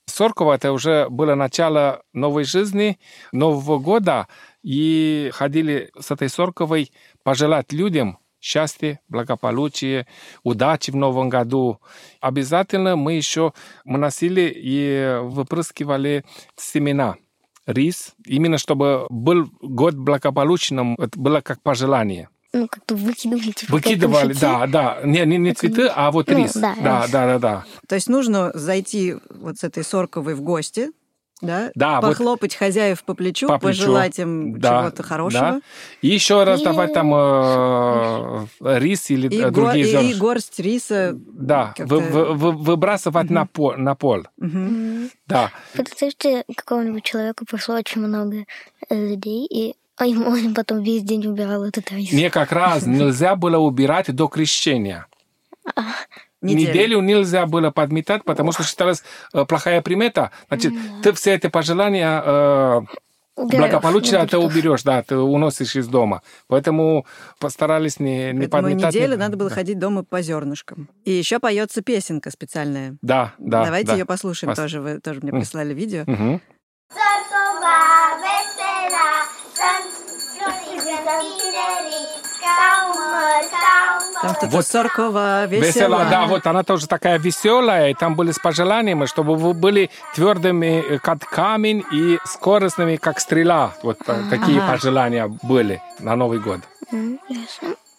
Сорково 0.06 0.54
это 0.54 0.72
уже 0.72 1.08
было 1.08 1.34
начало 1.34 2.02
новой 2.12 2.44
жизни, 2.44 2.98
Нового 3.32 3.78
года, 3.78 4.28
и 4.62 5.30
ходили 5.32 5.90
с 5.98 6.10
этой 6.10 6.28
Сорковой 6.28 6.92
пожелать 7.22 7.72
людям 7.72 8.18
счастья, 8.38 9.00
благополучия, 9.08 10.06
удачи 10.42 10.90
в 10.90 10.96
новом 10.96 11.30
году. 11.30 11.80
Обязательно 12.20 12.94
мы 12.94 13.14
еще 13.14 13.54
мы 13.86 13.96
носили 13.98 14.52
и 14.54 15.18
выпрыскивали 15.22 16.24
семена 16.54 17.16
рис, 17.66 18.14
именно 18.26 18.58
чтобы 18.58 19.06
был 19.08 19.48
год 19.62 19.94
благополучным, 19.94 20.94
это 20.96 21.18
было 21.18 21.40
как 21.40 21.62
пожелание. 21.62 22.28
Ну, 22.54 22.68
как-то 22.68 22.94
выкидывали, 22.94 23.50
типа, 23.50 23.72
Выкидывали, 23.72 24.32
да, 24.34 24.66
да, 24.68 24.98
не, 25.04 25.24
не, 25.26 25.38
не 25.38 25.52
цветы, 25.54 25.90
а 25.94 26.10
вот 26.12 26.28
Ну, 26.28 26.38
рис. 26.38 26.52
да, 26.54 26.74
да, 26.80 27.02
рис. 27.02 27.10
да, 27.10 27.26
да, 27.26 27.38
да. 27.38 27.64
То 27.88 27.96
есть 27.96 28.08
нужно 28.08 28.52
зайти 28.54 29.16
вот 29.28 29.58
с 29.58 29.64
этой 29.64 29.82
сорковой 29.82 30.34
в 30.34 30.40
гости, 30.42 30.90
да, 31.42 31.72
Да, 31.74 32.00
вот- 32.00 32.10
похлопать 32.10 32.54
хозяев 32.54 33.02
по 33.02 33.14
плечу, 33.14 33.48
По 33.48 33.58
плечу. 33.58 33.80
пожелать 33.80 34.18
им 34.20 34.58
Да, 34.60 34.82
чего-то 34.82 35.02
хорошего. 35.02 35.40
да. 35.42 35.60
И 36.00 36.08
еще 36.08 36.44
раз 36.44 36.62
давать 36.62 36.94
там 36.94 37.12
э, 37.12 38.46
рис 38.78 39.10
или 39.10 39.28
И, 39.28 39.40
э, 39.42 39.50
другие 39.50 39.84
и- 39.84 39.90
зерна. 39.90 40.08
и 40.10 40.14
горсть 40.14 40.58
риса. 40.60 41.12
Да, 41.14 41.74
вы- 41.78 42.00
вы- 42.00 42.34
вы- 42.34 42.52
выбрасывать 42.52 43.30
на, 43.30 43.46
пол, 43.46 43.74
на 43.76 43.94
пол. 43.96 44.22
Мгм. 44.38 45.10
Да. 45.26 45.50
Представьте, 45.72 46.44
какого-нибудь 46.56 47.02
человека 47.04 47.44
пришло 47.44 47.74
очень 47.76 48.00
много 48.00 48.44
э, 48.88 48.94
людей, 49.10 49.46
и 49.50 49.74
А 49.96 50.06
он 50.06 50.54
потом 50.54 50.82
весь 50.82 51.02
день 51.02 51.26
убирал 51.26 51.64
этот 51.64 51.90
рис. 51.92 52.12
Не 52.12 52.30
как 52.30 52.52
раз 52.52 52.84
нельзя 52.86 53.36
было 53.36 53.58
убирать 53.58 54.14
до 54.14 54.28
крещения. 54.28 55.06
Неделю 56.42 57.00
нельзя 57.00 57.46
было 57.46 57.70
подметать, 57.70 58.24
потому 58.24 58.52
что 58.52 58.64
считалось 58.64 59.02
э, 59.32 59.44
плохая 59.46 59.80
примета. 59.80 60.30
Значит, 60.48 60.74
ты 61.02 61.12
все 61.14 61.34
эти 61.34 61.46
пожелания 61.46 62.22
э, 62.22 62.80
Убираешь, 63.36 63.72
благополучно 63.72 64.20
ну, 64.20 64.26
ты 64.28 64.38
уберешь, 64.38 64.82
да, 64.82 65.02
ты 65.02 65.16
уносишь 65.16 65.74
из 65.74 65.88
дома. 65.88 66.22
Поэтому 66.46 67.06
постарались 67.40 67.98
не, 67.98 68.32
не 68.32 68.46
Поэтому 68.46 68.62
подметать. 68.64 68.94
неделю 68.94 69.12
не- 69.12 69.18
надо 69.18 69.36
было 69.36 69.48
да. 69.48 69.54
ходить 69.54 69.78
дома 69.78 70.04
по 70.04 70.22
зернышкам. 70.22 70.88
И 71.04 71.12
еще 71.12 71.40
поется 71.40 71.82
песенка 71.82 72.30
специальная. 72.30 72.96
Да, 73.00 73.32
да. 73.38 73.64
Давайте 73.64 73.88
да. 73.88 73.94
ее 73.94 74.04
послушаем 74.04 74.52
Пос- 74.52 74.56
тоже. 74.56 74.80
Вы 74.80 75.00
тоже 75.00 75.20
мне 75.22 75.32
прислали 75.32 75.72
видео. 75.72 76.04
Vesela, 76.04 77.93
Там 84.22 84.50
Вот. 84.50 84.66
Соркова, 84.66 85.46
Весела, 85.46 85.64
весела. 85.66 86.04
да, 86.10 86.26
вот 86.26 86.46
она 86.46 86.62
тоже 86.62 86.86
такая 86.86 87.18
веселая, 87.18 87.90
и 87.90 87.94
там 87.94 88.14
были 88.14 88.32
с 88.32 88.38
пожеланиями, 88.38 89.06
чтобы 89.06 89.36
вы 89.36 89.52
были 89.54 89.90
твердыми, 90.14 90.94
э, 90.94 90.98
как 90.98 91.28
камень, 91.28 91.84
и 91.92 92.18
скоростными, 92.24 92.96
как 92.96 93.20
стрела. 93.20 93.74
Вот 93.82 93.98
э, 94.06 94.22
такие 94.30 94.60
Ага. 94.62 94.72
пожелания 94.72 95.28
были 95.42 95.82
на 95.98 96.16
Новый 96.16 96.38
год. 96.40 96.60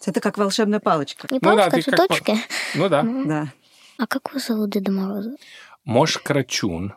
Это 0.04 0.20
как 0.20 0.38
волшебная 0.38 0.80
палочка. 0.80 1.26
Не 1.30 1.38
Ну 1.42 1.56
да, 1.56 1.68
палочка, 1.68 1.90
ты 1.90 1.96
как 1.96 2.08
цветочки. 2.08 2.38
Ну 2.74 2.88
да. 2.88 3.02
Да. 3.02 3.46
А 3.98 4.06
как 4.06 4.32
вы 4.32 4.40
зовут 4.40 4.70
Деда 4.70 4.92
Мороза? 4.92 5.36
Мош. 5.84 6.18
Крачун. 6.18 6.94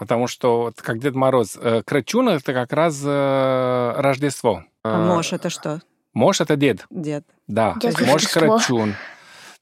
Потому 0.00 0.28
что, 0.28 0.62
вот 0.62 0.80
как 0.80 0.98
Дед 0.98 1.14
Мороз, 1.14 1.58
э, 1.60 1.82
Крачун— 1.84 2.28
это 2.30 2.54
как 2.54 2.72
раз 2.72 3.02
э, 3.04 3.92
Рождество. 3.98 4.64
А 4.82 5.04
Э, 5.04 5.06
Мош 5.06 5.34
это 5.34 5.50
что? 5.50 5.82
Мош— 6.14 6.40
это 6.40 6.56
дед. 6.56 6.86
Дед. 6.88 7.24
Да, 7.46 7.76
Дед 7.78 8.00
Мош. 8.06 8.26
Крачун. 8.26 8.94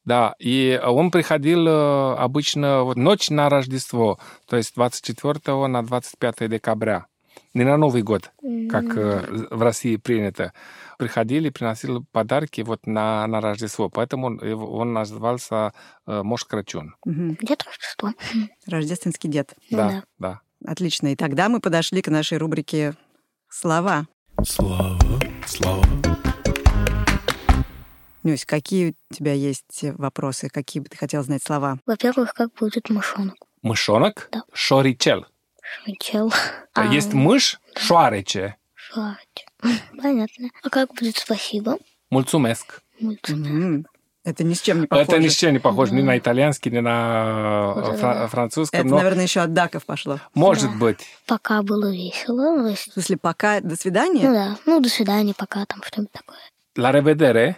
Да, 0.05 0.35
и 0.39 0.81
он 0.87 1.11
приходил 1.11 1.67
э, 1.67 2.15
обычно 2.15 2.85
вот 2.85 2.97
ночь 2.97 3.31
на 3.31 3.49
Рождество, 3.49 4.21
то 4.49 4.57
есть 4.57 4.77
24 4.77 5.67
на 5.67 5.83
25 5.83 6.49
декабря. 6.49 7.07
Не 7.53 7.65
на 7.65 7.77
Новый 7.77 8.03
год, 8.03 8.31
как 8.71 8.97
э, 8.97 9.47
в 9.51 9.61
России 9.61 9.97
принято. 9.97 10.53
Приходили, 10.99 11.49
приносили 11.51 12.01
подарки 12.11 12.61
вот 12.63 12.87
на, 12.87 13.25
на 13.29 13.41
Рождество. 13.41 13.89
Поэтому 13.89 14.27
он, 14.27 14.41
он 14.43 14.93
назывался 14.93 15.73
э, 16.07 16.23
Мош 16.25 16.45
Крачун. 16.45 16.97
Мгм. 17.05 17.39
Дед 17.41 17.63
Рождество. 17.63 18.13
Рождественский 18.67 19.31
дед. 19.31 19.55
Ну 19.71 19.79
Да, 19.79 20.03
да. 20.19 20.41
Отлично. 20.67 21.13
И 21.13 21.17
тогда 21.17 21.49
мы 21.49 21.61
подошли 21.61 22.03
к 22.03 22.09
нашей 22.09 22.39
рубрике 22.39 22.95
«Слова». 23.49 24.09
Слава, 24.45 24.99
слава. 25.47 25.85
Нюсь, 28.25 28.45
какие 28.45 28.97
у 29.11 29.15
тебя 29.15 29.33
есть 29.33 29.85
вопросы? 29.97 30.49
Какие 30.49 30.83
бы 30.83 30.89
ты 30.89 30.97
хотел 30.97 31.23
знать 31.23 31.45
слова? 31.45 31.79
Во-первых, 31.87 32.35
как 32.35 32.53
будет 32.55 32.91
мышонок? 32.91 33.37
Мышонок 33.63 34.29
Да. 34.33 34.43
Шоричел. 34.53 35.27
Швычел. 35.63 36.33
А 36.75 36.93
Есть 36.93 37.13
мышь 37.13 37.61
Шуарече. 37.77 38.57
Шварч. 38.75 39.48
Понятно. 40.03 40.49
А 40.63 40.71
как 40.71 40.95
будет 40.95 41.17
спасибо? 41.17 41.79
Мульцумеск. 42.11 42.81
Это 44.25 44.45
ни 44.45 44.53
с 44.55 44.61
чем 44.61 44.81
не 44.83 44.87
похоже. 44.87 45.09
Это 45.11 45.19
ни 45.19 45.29
с 45.29 45.35
чем 45.37 45.53
не 45.53 45.59
похоже 45.59 45.95
ни 45.95 46.03
на 46.03 46.19
итальянский, 46.19 46.71
ни 46.71 46.81
на 46.81 47.73
Похоже, 47.75 47.93
фра- 47.99 48.15
да. 48.15 48.29
французском. 48.29 48.81
Это, 48.81 48.89
но 48.89 48.97
наверное, 48.97 49.23
еще 49.25 49.41
от 49.41 49.53
даков 49.55 49.87
пошло. 49.87 50.21
может 50.35 50.71
Да. 50.73 50.77
быть. 50.79 51.07
Пока 51.27 51.63
было 51.63 51.91
весело. 51.91 52.63
то 52.63 52.69
есть- 52.69 52.89
В 52.91 52.93
смысле, 52.93 53.17
пока, 53.17 53.61
до 53.61 53.77
свидания? 53.77 54.29
Ну 54.29 54.35
да. 54.35 54.57
Ну, 54.67 54.81
до 54.81 54.89
свидания, 54.91 55.35
пока 55.35 55.65
там 55.65 55.83
что-нибудь 55.83 56.13
такое. 56.13 56.39
La 56.77 56.91
revedere 56.93 57.55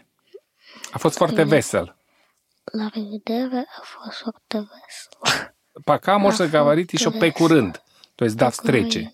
a 0.93 0.99
fost 0.99 1.19
foarte 1.19 1.45
vesel. 1.45 1.89
La 2.73 2.89
revedere, 2.95 3.65
a 3.79 3.83
fost 3.83 4.23
foarte 4.23 4.59
vesel. 4.69 5.41
Пока 5.85 6.19
можно 6.19 6.45
fost 6.45 6.53
говорить 6.53 6.93
еще 6.93 7.11
pe 7.11 7.31
curând. 7.33 7.75
То 8.17 8.25
есть 8.25 8.37
до 8.37 8.51
встречи. 8.51 9.11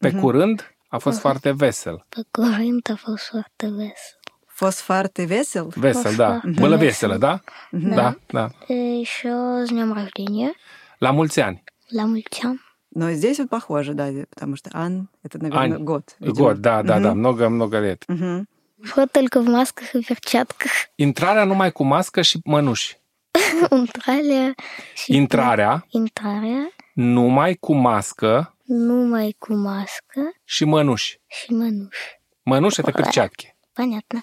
Pe 0.00 0.10
curând 0.12 0.60
a 0.90 0.98
fost 0.98 1.18
foarte 1.20 1.50
vesel. 1.52 2.04
Pe 2.08 2.20
curând 2.30 2.86
a 2.92 2.96
fost 2.96 3.24
foarte 3.28 3.66
vesel. 3.68 4.18
Фосфар 4.60 5.08
ты 5.08 5.24
весел? 5.24 5.66
Vesel, 5.74 6.16
да. 6.16 6.40
Мгм. 6.44 6.60
Было 6.62 6.76
Vesel. 6.76 6.80
весело, 6.86 7.18
да? 7.18 7.40
Да, 7.72 8.14
да. 8.32 8.50
И 8.68 8.74
еще 9.04 9.64
с 9.64 9.68
днем 9.70 9.92
рождения. 9.94 10.52
La 10.98 11.10
mulți 11.12 11.40
ani. 11.40 11.62
La 11.98 12.04
mulți 12.04 12.40
ani. 12.44 12.58
Но 12.94 13.10
здесь 13.12 13.38
вот 13.38 13.48
похоже, 13.48 13.94
да, 13.94 14.06
потому 14.34 14.56
что 14.56 14.68
Ан— 14.74 15.08
это, 15.24 15.38
наверное, 15.38 15.76
Ань. 15.78 15.84
год. 15.84 16.04
видимо. 16.18 16.34
Год, 16.44 16.60
да, 16.60 16.82
да, 16.82 16.98
да. 17.00 17.10
Мгм. 17.14 17.18
Много-много 17.20 17.78
лет. 17.80 18.04
Мгм. 18.08 18.46
Вход 18.84 19.12
только 19.12 19.40
в 19.40 19.46
масках 19.48 19.94
и 19.94 20.02
перчатках. 20.02 20.72
Intrarea 20.98 21.44
numai 21.44 21.72
cu 21.72 21.84
mască 21.84 22.22
și 22.22 22.38
mănuși. 22.44 22.98
Intrarea 23.70 24.54
și 24.94 25.14
Intrarea 25.16 25.86
intrarea 25.88 26.70
numai 26.94 27.54
cu 27.54 27.74
mască 27.74 28.54
numai 28.72 29.36
cu 29.38 29.52
mască 29.54 30.20
și 30.44 30.64
mănuși. 30.64 31.20
și 31.26 31.52
mănuși. 31.52 32.20
Мănuși 32.42 32.80
это 32.80 32.92
перчатки. 32.92 33.54
Понятно. 33.74 34.22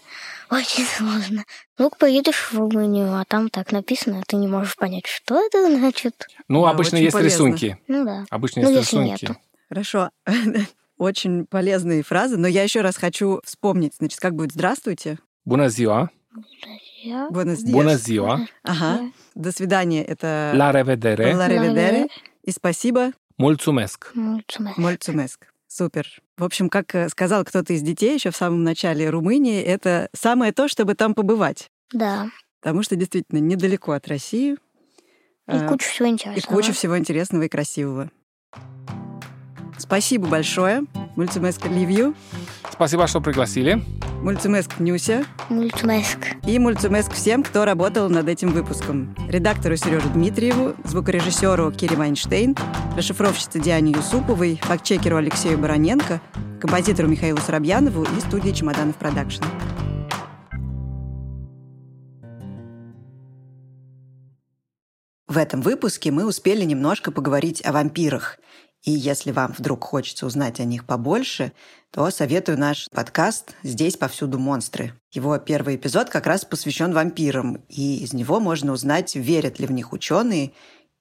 Очень 0.51 0.85
сложно. 0.97 1.41
Ну, 1.79 1.89
поедешь 1.97 2.41
в 2.51 2.57
Румынию, 2.57 3.13
а 3.19 3.23
там 3.27 3.49
так 3.49 3.71
написано, 3.71 4.21
ты 4.27 4.35
не 4.35 4.47
можешь 4.47 4.75
понять, 4.75 5.05
что 5.07 5.33
это 5.45 5.57
значит. 5.77 6.15
Ну, 6.49 6.63
Да, 6.63 6.69
обычно 6.71 6.97
есть 6.97 7.13
полезно. 7.13 7.35
рисунки. 7.35 7.77
Ну 7.87 8.05
да. 8.05 8.25
Обычно 8.29 8.61
Ну, 8.63 8.69
есть 8.69 8.81
если 8.93 8.97
рисунки. 9.03 9.23
нету. 9.25 9.35
Хорошо. 9.69 10.09
Очень 10.97 11.45
полезные 11.45 12.01
фразы, 12.03 12.37
но 12.37 12.47
я 12.47 12.63
еще 12.63 12.81
раз 12.81 12.97
хочу 12.97 13.39
вспомнить, 13.45 13.93
значит, 13.99 14.19
как 14.19 14.35
будет 14.35 14.51
«здравствуйте». 14.51 15.17
Bună 15.45 15.67
ziua! 15.69 16.09
Buenos 17.31 17.59
días. 17.63 17.71
Bună 17.71 17.95
ziua! 17.95 18.47
Ага. 18.63 19.11
До 19.35 19.51
свидания. 19.51 20.03
Это 20.03 20.51
La 20.55 20.71
revedere! 20.71 21.33
«La 21.33 21.47
revedere». 21.47 22.07
И 22.43 22.51
спасибо 22.51 23.11
Mulțumesc. 23.37 24.11
Мольцумеск. 24.77 25.53
Супер. 25.67 26.05
В 26.37 26.43
общем, 26.43 26.69
как 26.69 26.95
э, 26.95 27.09
сказал 27.09 27.43
кто-то 27.43 27.73
из 27.73 27.81
детей 27.81 28.15
еще 28.15 28.31
в 28.31 28.35
самом 28.35 28.63
начале, 28.63 29.09
Румыния— 29.09 29.61
это 29.63 30.09
самое 30.13 30.51
то, 30.53 30.67
чтобы 30.67 30.95
там 30.95 31.13
побывать. 31.13 31.69
Да. 31.91 32.29
Потому 32.61 32.83
что 32.83 32.95
действительно 32.95 33.39
недалеко 33.39 33.91
от 33.91 34.07
России. 34.07 34.53
И 35.47 35.51
э, 35.51 35.67
куча 35.67 35.87
всего 35.87 36.07
и 36.07 36.11
интересного. 36.11 36.55
куча 36.55 36.73
всего 36.73 36.97
интересного 36.97 37.43
и 37.43 37.49
красивого. 37.49 38.09
Спасибо 39.77 40.27
большое. 40.27 40.83
Mulțumesc, 41.15 41.65
Ливью, 41.65 42.15
Спасибо, 42.77 43.07
что 43.07 43.21
пригласили. 43.21 43.81
Mulțumesc, 44.21 44.79
Нюся 44.79 45.25
Mulțumesc. 45.49 46.19
и 46.45 46.59
Mulțumesc 46.59 47.11
всем, 47.13 47.41
кто 47.43 47.65
работал 47.65 48.07
над 48.09 48.27
этим 48.27 48.49
выпуском. 48.49 49.15
Редактору 49.27 49.75
Сереже 49.77 50.09
Дмитриеву, 50.09 50.75
звукорежиссеру 50.83 51.71
Кире 51.71 51.95
Вайнштейн, 51.95 52.55
расшифровщице 52.95 53.59
Диане 53.59 53.93
Юсуповой, 53.93 54.59
фактчекеру 54.61 55.17
Алексею 55.17 55.57
Бароненко, 55.57 56.21
композитору 56.61 57.07
Михаилу 57.07 57.39
Соробьянову 57.39 58.03
и 58.03 58.19
студии 58.19 58.51
«Чемоданов 58.51 58.95
Продакшн». 58.97 59.43
В 65.27 65.37
этом 65.37 65.61
выпуске 65.61 66.09
мы 66.11 66.25
успели 66.25 66.63
немножко 66.63 67.11
поговорить 67.11 67.63
о 67.65 67.71
вампирах. 67.71 68.37
И 68.87 68.91
если 68.91 69.33
вам 69.33 69.53
вдруг 69.57 69.83
хочется 69.83 70.25
узнать 70.25 70.61
о 70.61 70.63
них 70.63 70.85
побольше, 70.85 71.51
то 71.91 72.09
советую 72.09 72.57
наш 72.57 72.87
подкаст 72.89 73.53
«Здесь 73.61 73.97
повсюду 73.97 74.39
монстры». 74.39 74.93
Его 75.11 75.37
первый 75.39 75.75
эпизод 75.75 76.09
как 76.09 76.25
раз 76.25 76.45
посвящен 76.45 76.93
вампирам, 76.93 77.61
и 77.67 77.97
из 77.97 78.13
него 78.13 78.39
можно 78.39 78.71
узнать, 78.71 79.13
верят 79.17 79.59
ли 79.59 79.67
в 79.67 79.73
них 79.73 79.91
ученые 79.91 80.53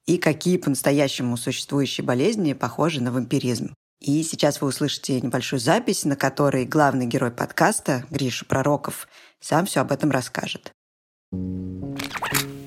и 0.05 0.17
какие 0.17 0.57
по-настоящему 0.57 1.37
существующие 1.37 2.05
болезни 2.05 2.51
похожи 2.51 3.01
на 3.01 3.13
вампиризм. 3.13 3.73
И 4.01 4.21
сейчас 4.23 4.59
вы 4.59 4.67
услышите 4.67 5.21
небольшую 5.21 5.61
запись, 5.61 6.03
на 6.03 6.17
которой 6.17 6.65
главный 6.65 7.05
герой 7.05 7.31
подкаста, 7.31 8.05
Гриша 8.09 8.43
Пророков, 8.43 9.07
сам 9.39 9.65
все 9.65 9.79
об 9.79 9.93
этом 9.93 10.11
расскажет. 10.11 10.73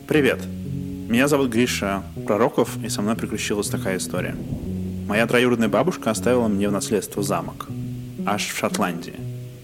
Привет. 0.09 0.40
Меня 1.11 1.28
зовут 1.28 1.50
Гриша 1.50 2.02
Пророков, 2.26 2.83
и 2.83 2.88
со 2.88 3.02
мной 3.02 3.16
приключилась 3.16 3.68
такая 3.68 3.98
история. 3.98 4.35
Моя 5.11 5.27
троюродная 5.27 5.68
бабушка 5.68 6.12
оставила 6.12 6.46
мне 6.46 6.68
в 6.68 6.73
наследство 6.73 7.20
замок, 7.20 7.66
аж 8.25 8.46
в 8.46 8.57
Шотландии. 8.57 9.16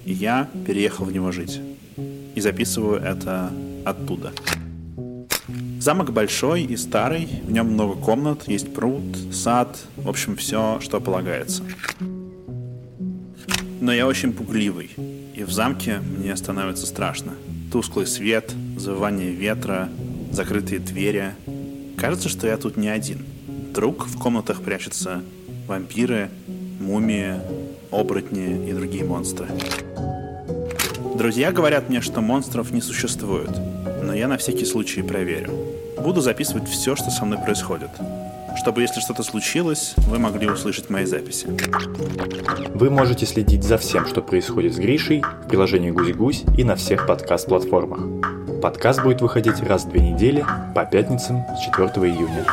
И 0.05 0.13
я 0.13 0.49
переехал 0.67 1.05
в 1.05 1.13
него 1.13 1.31
жить. 1.31 1.61
И 2.35 2.41
записываю 2.41 3.01
это 3.01 3.53
оттуда. 3.85 4.33
Замок 5.79 6.13
большой 6.13 6.65
и 6.65 6.77
старый, 6.77 7.29
в 7.45 7.53
нем 7.53 7.75
много 7.75 7.95
комнат, 7.95 8.49
есть 8.49 8.75
пруд, 8.75 9.05
сад, 9.33 9.79
в 9.95 10.09
общем, 10.09 10.35
все, 10.35 10.81
что 10.81 11.01
полагается. 11.01 11.63
Но 13.81 13.93
я 13.93 14.09
очень 14.09 14.33
пугливый, 14.33 14.91
и 15.33 15.45
в 15.45 15.53
замке 15.53 16.01
мне 16.01 16.37
становится 16.37 16.87
страшно. 16.87 17.35
Тусклый 17.71 18.09
свет, 18.09 18.53
завывание 18.77 19.31
ветра, 19.31 19.91
закрытые 20.33 20.81
двери. 20.81 21.37
Кажется, 21.97 22.29
что 22.29 22.49
я 22.49 22.57
тут 22.57 22.77
не 22.77 22.89
один. 22.89 23.25
Вдруг 23.71 24.07
в 24.07 24.19
комнатах 24.19 24.63
прячутся 24.63 25.23
вампиры, 25.66 26.31
мумии, 26.81 27.35
оборотни 27.90 28.68
и 28.68 28.72
другие 28.72 29.05
монстры. 29.05 29.46
Друзья 31.16 31.50
говорят 31.50 31.88
мне, 31.88 32.00
что 32.00 32.20
монстров 32.20 32.70
не 32.70 32.81
существует, 32.81 33.50
но 34.02 34.14
я 34.14 34.29
на 34.29 34.37
всякий 34.37 34.64
случай 34.64 35.02
проверю. 35.02 35.50
Буду 35.98 36.20
записывать 36.20 36.68
все, 36.68 36.94
что 36.94 37.11
со 37.11 37.24
мной 37.24 37.38
происходит, 37.38 37.90
чтобы, 38.57 38.83
если 38.83 39.00
что-то 39.00 39.22
случилось, 39.22 39.94
вы 40.09 40.18
могли 40.18 40.48
услышать 40.48 40.90
мои 40.90 41.05
записи. 41.05 41.48
Вы 42.74 42.90
можете 42.90 43.26
следить 43.26 43.64
за 43.64 43.79
всем, 43.79 44.07
что 44.07 44.22
происходит 44.22 44.74
с 44.74 44.79
Гришей 44.79 45.22
в 45.44 45.48
приложении 45.48 45.90
«Гусь-Гусь» 45.90 46.44
и 46.57 46.64
на 46.64 46.76
всех 46.76 47.07
подкаст-платформах. 47.07 48.61
Подкаст 48.61 49.02
будет 49.02 49.20
выходить 49.20 49.61
раз 49.62 49.85
в 49.85 49.90
две 49.90 50.00
недели 50.00 50.44
по 50.74 50.85
пятницам 50.85 51.44
с 51.57 51.64
4 51.64 51.88
июня. 52.11 52.44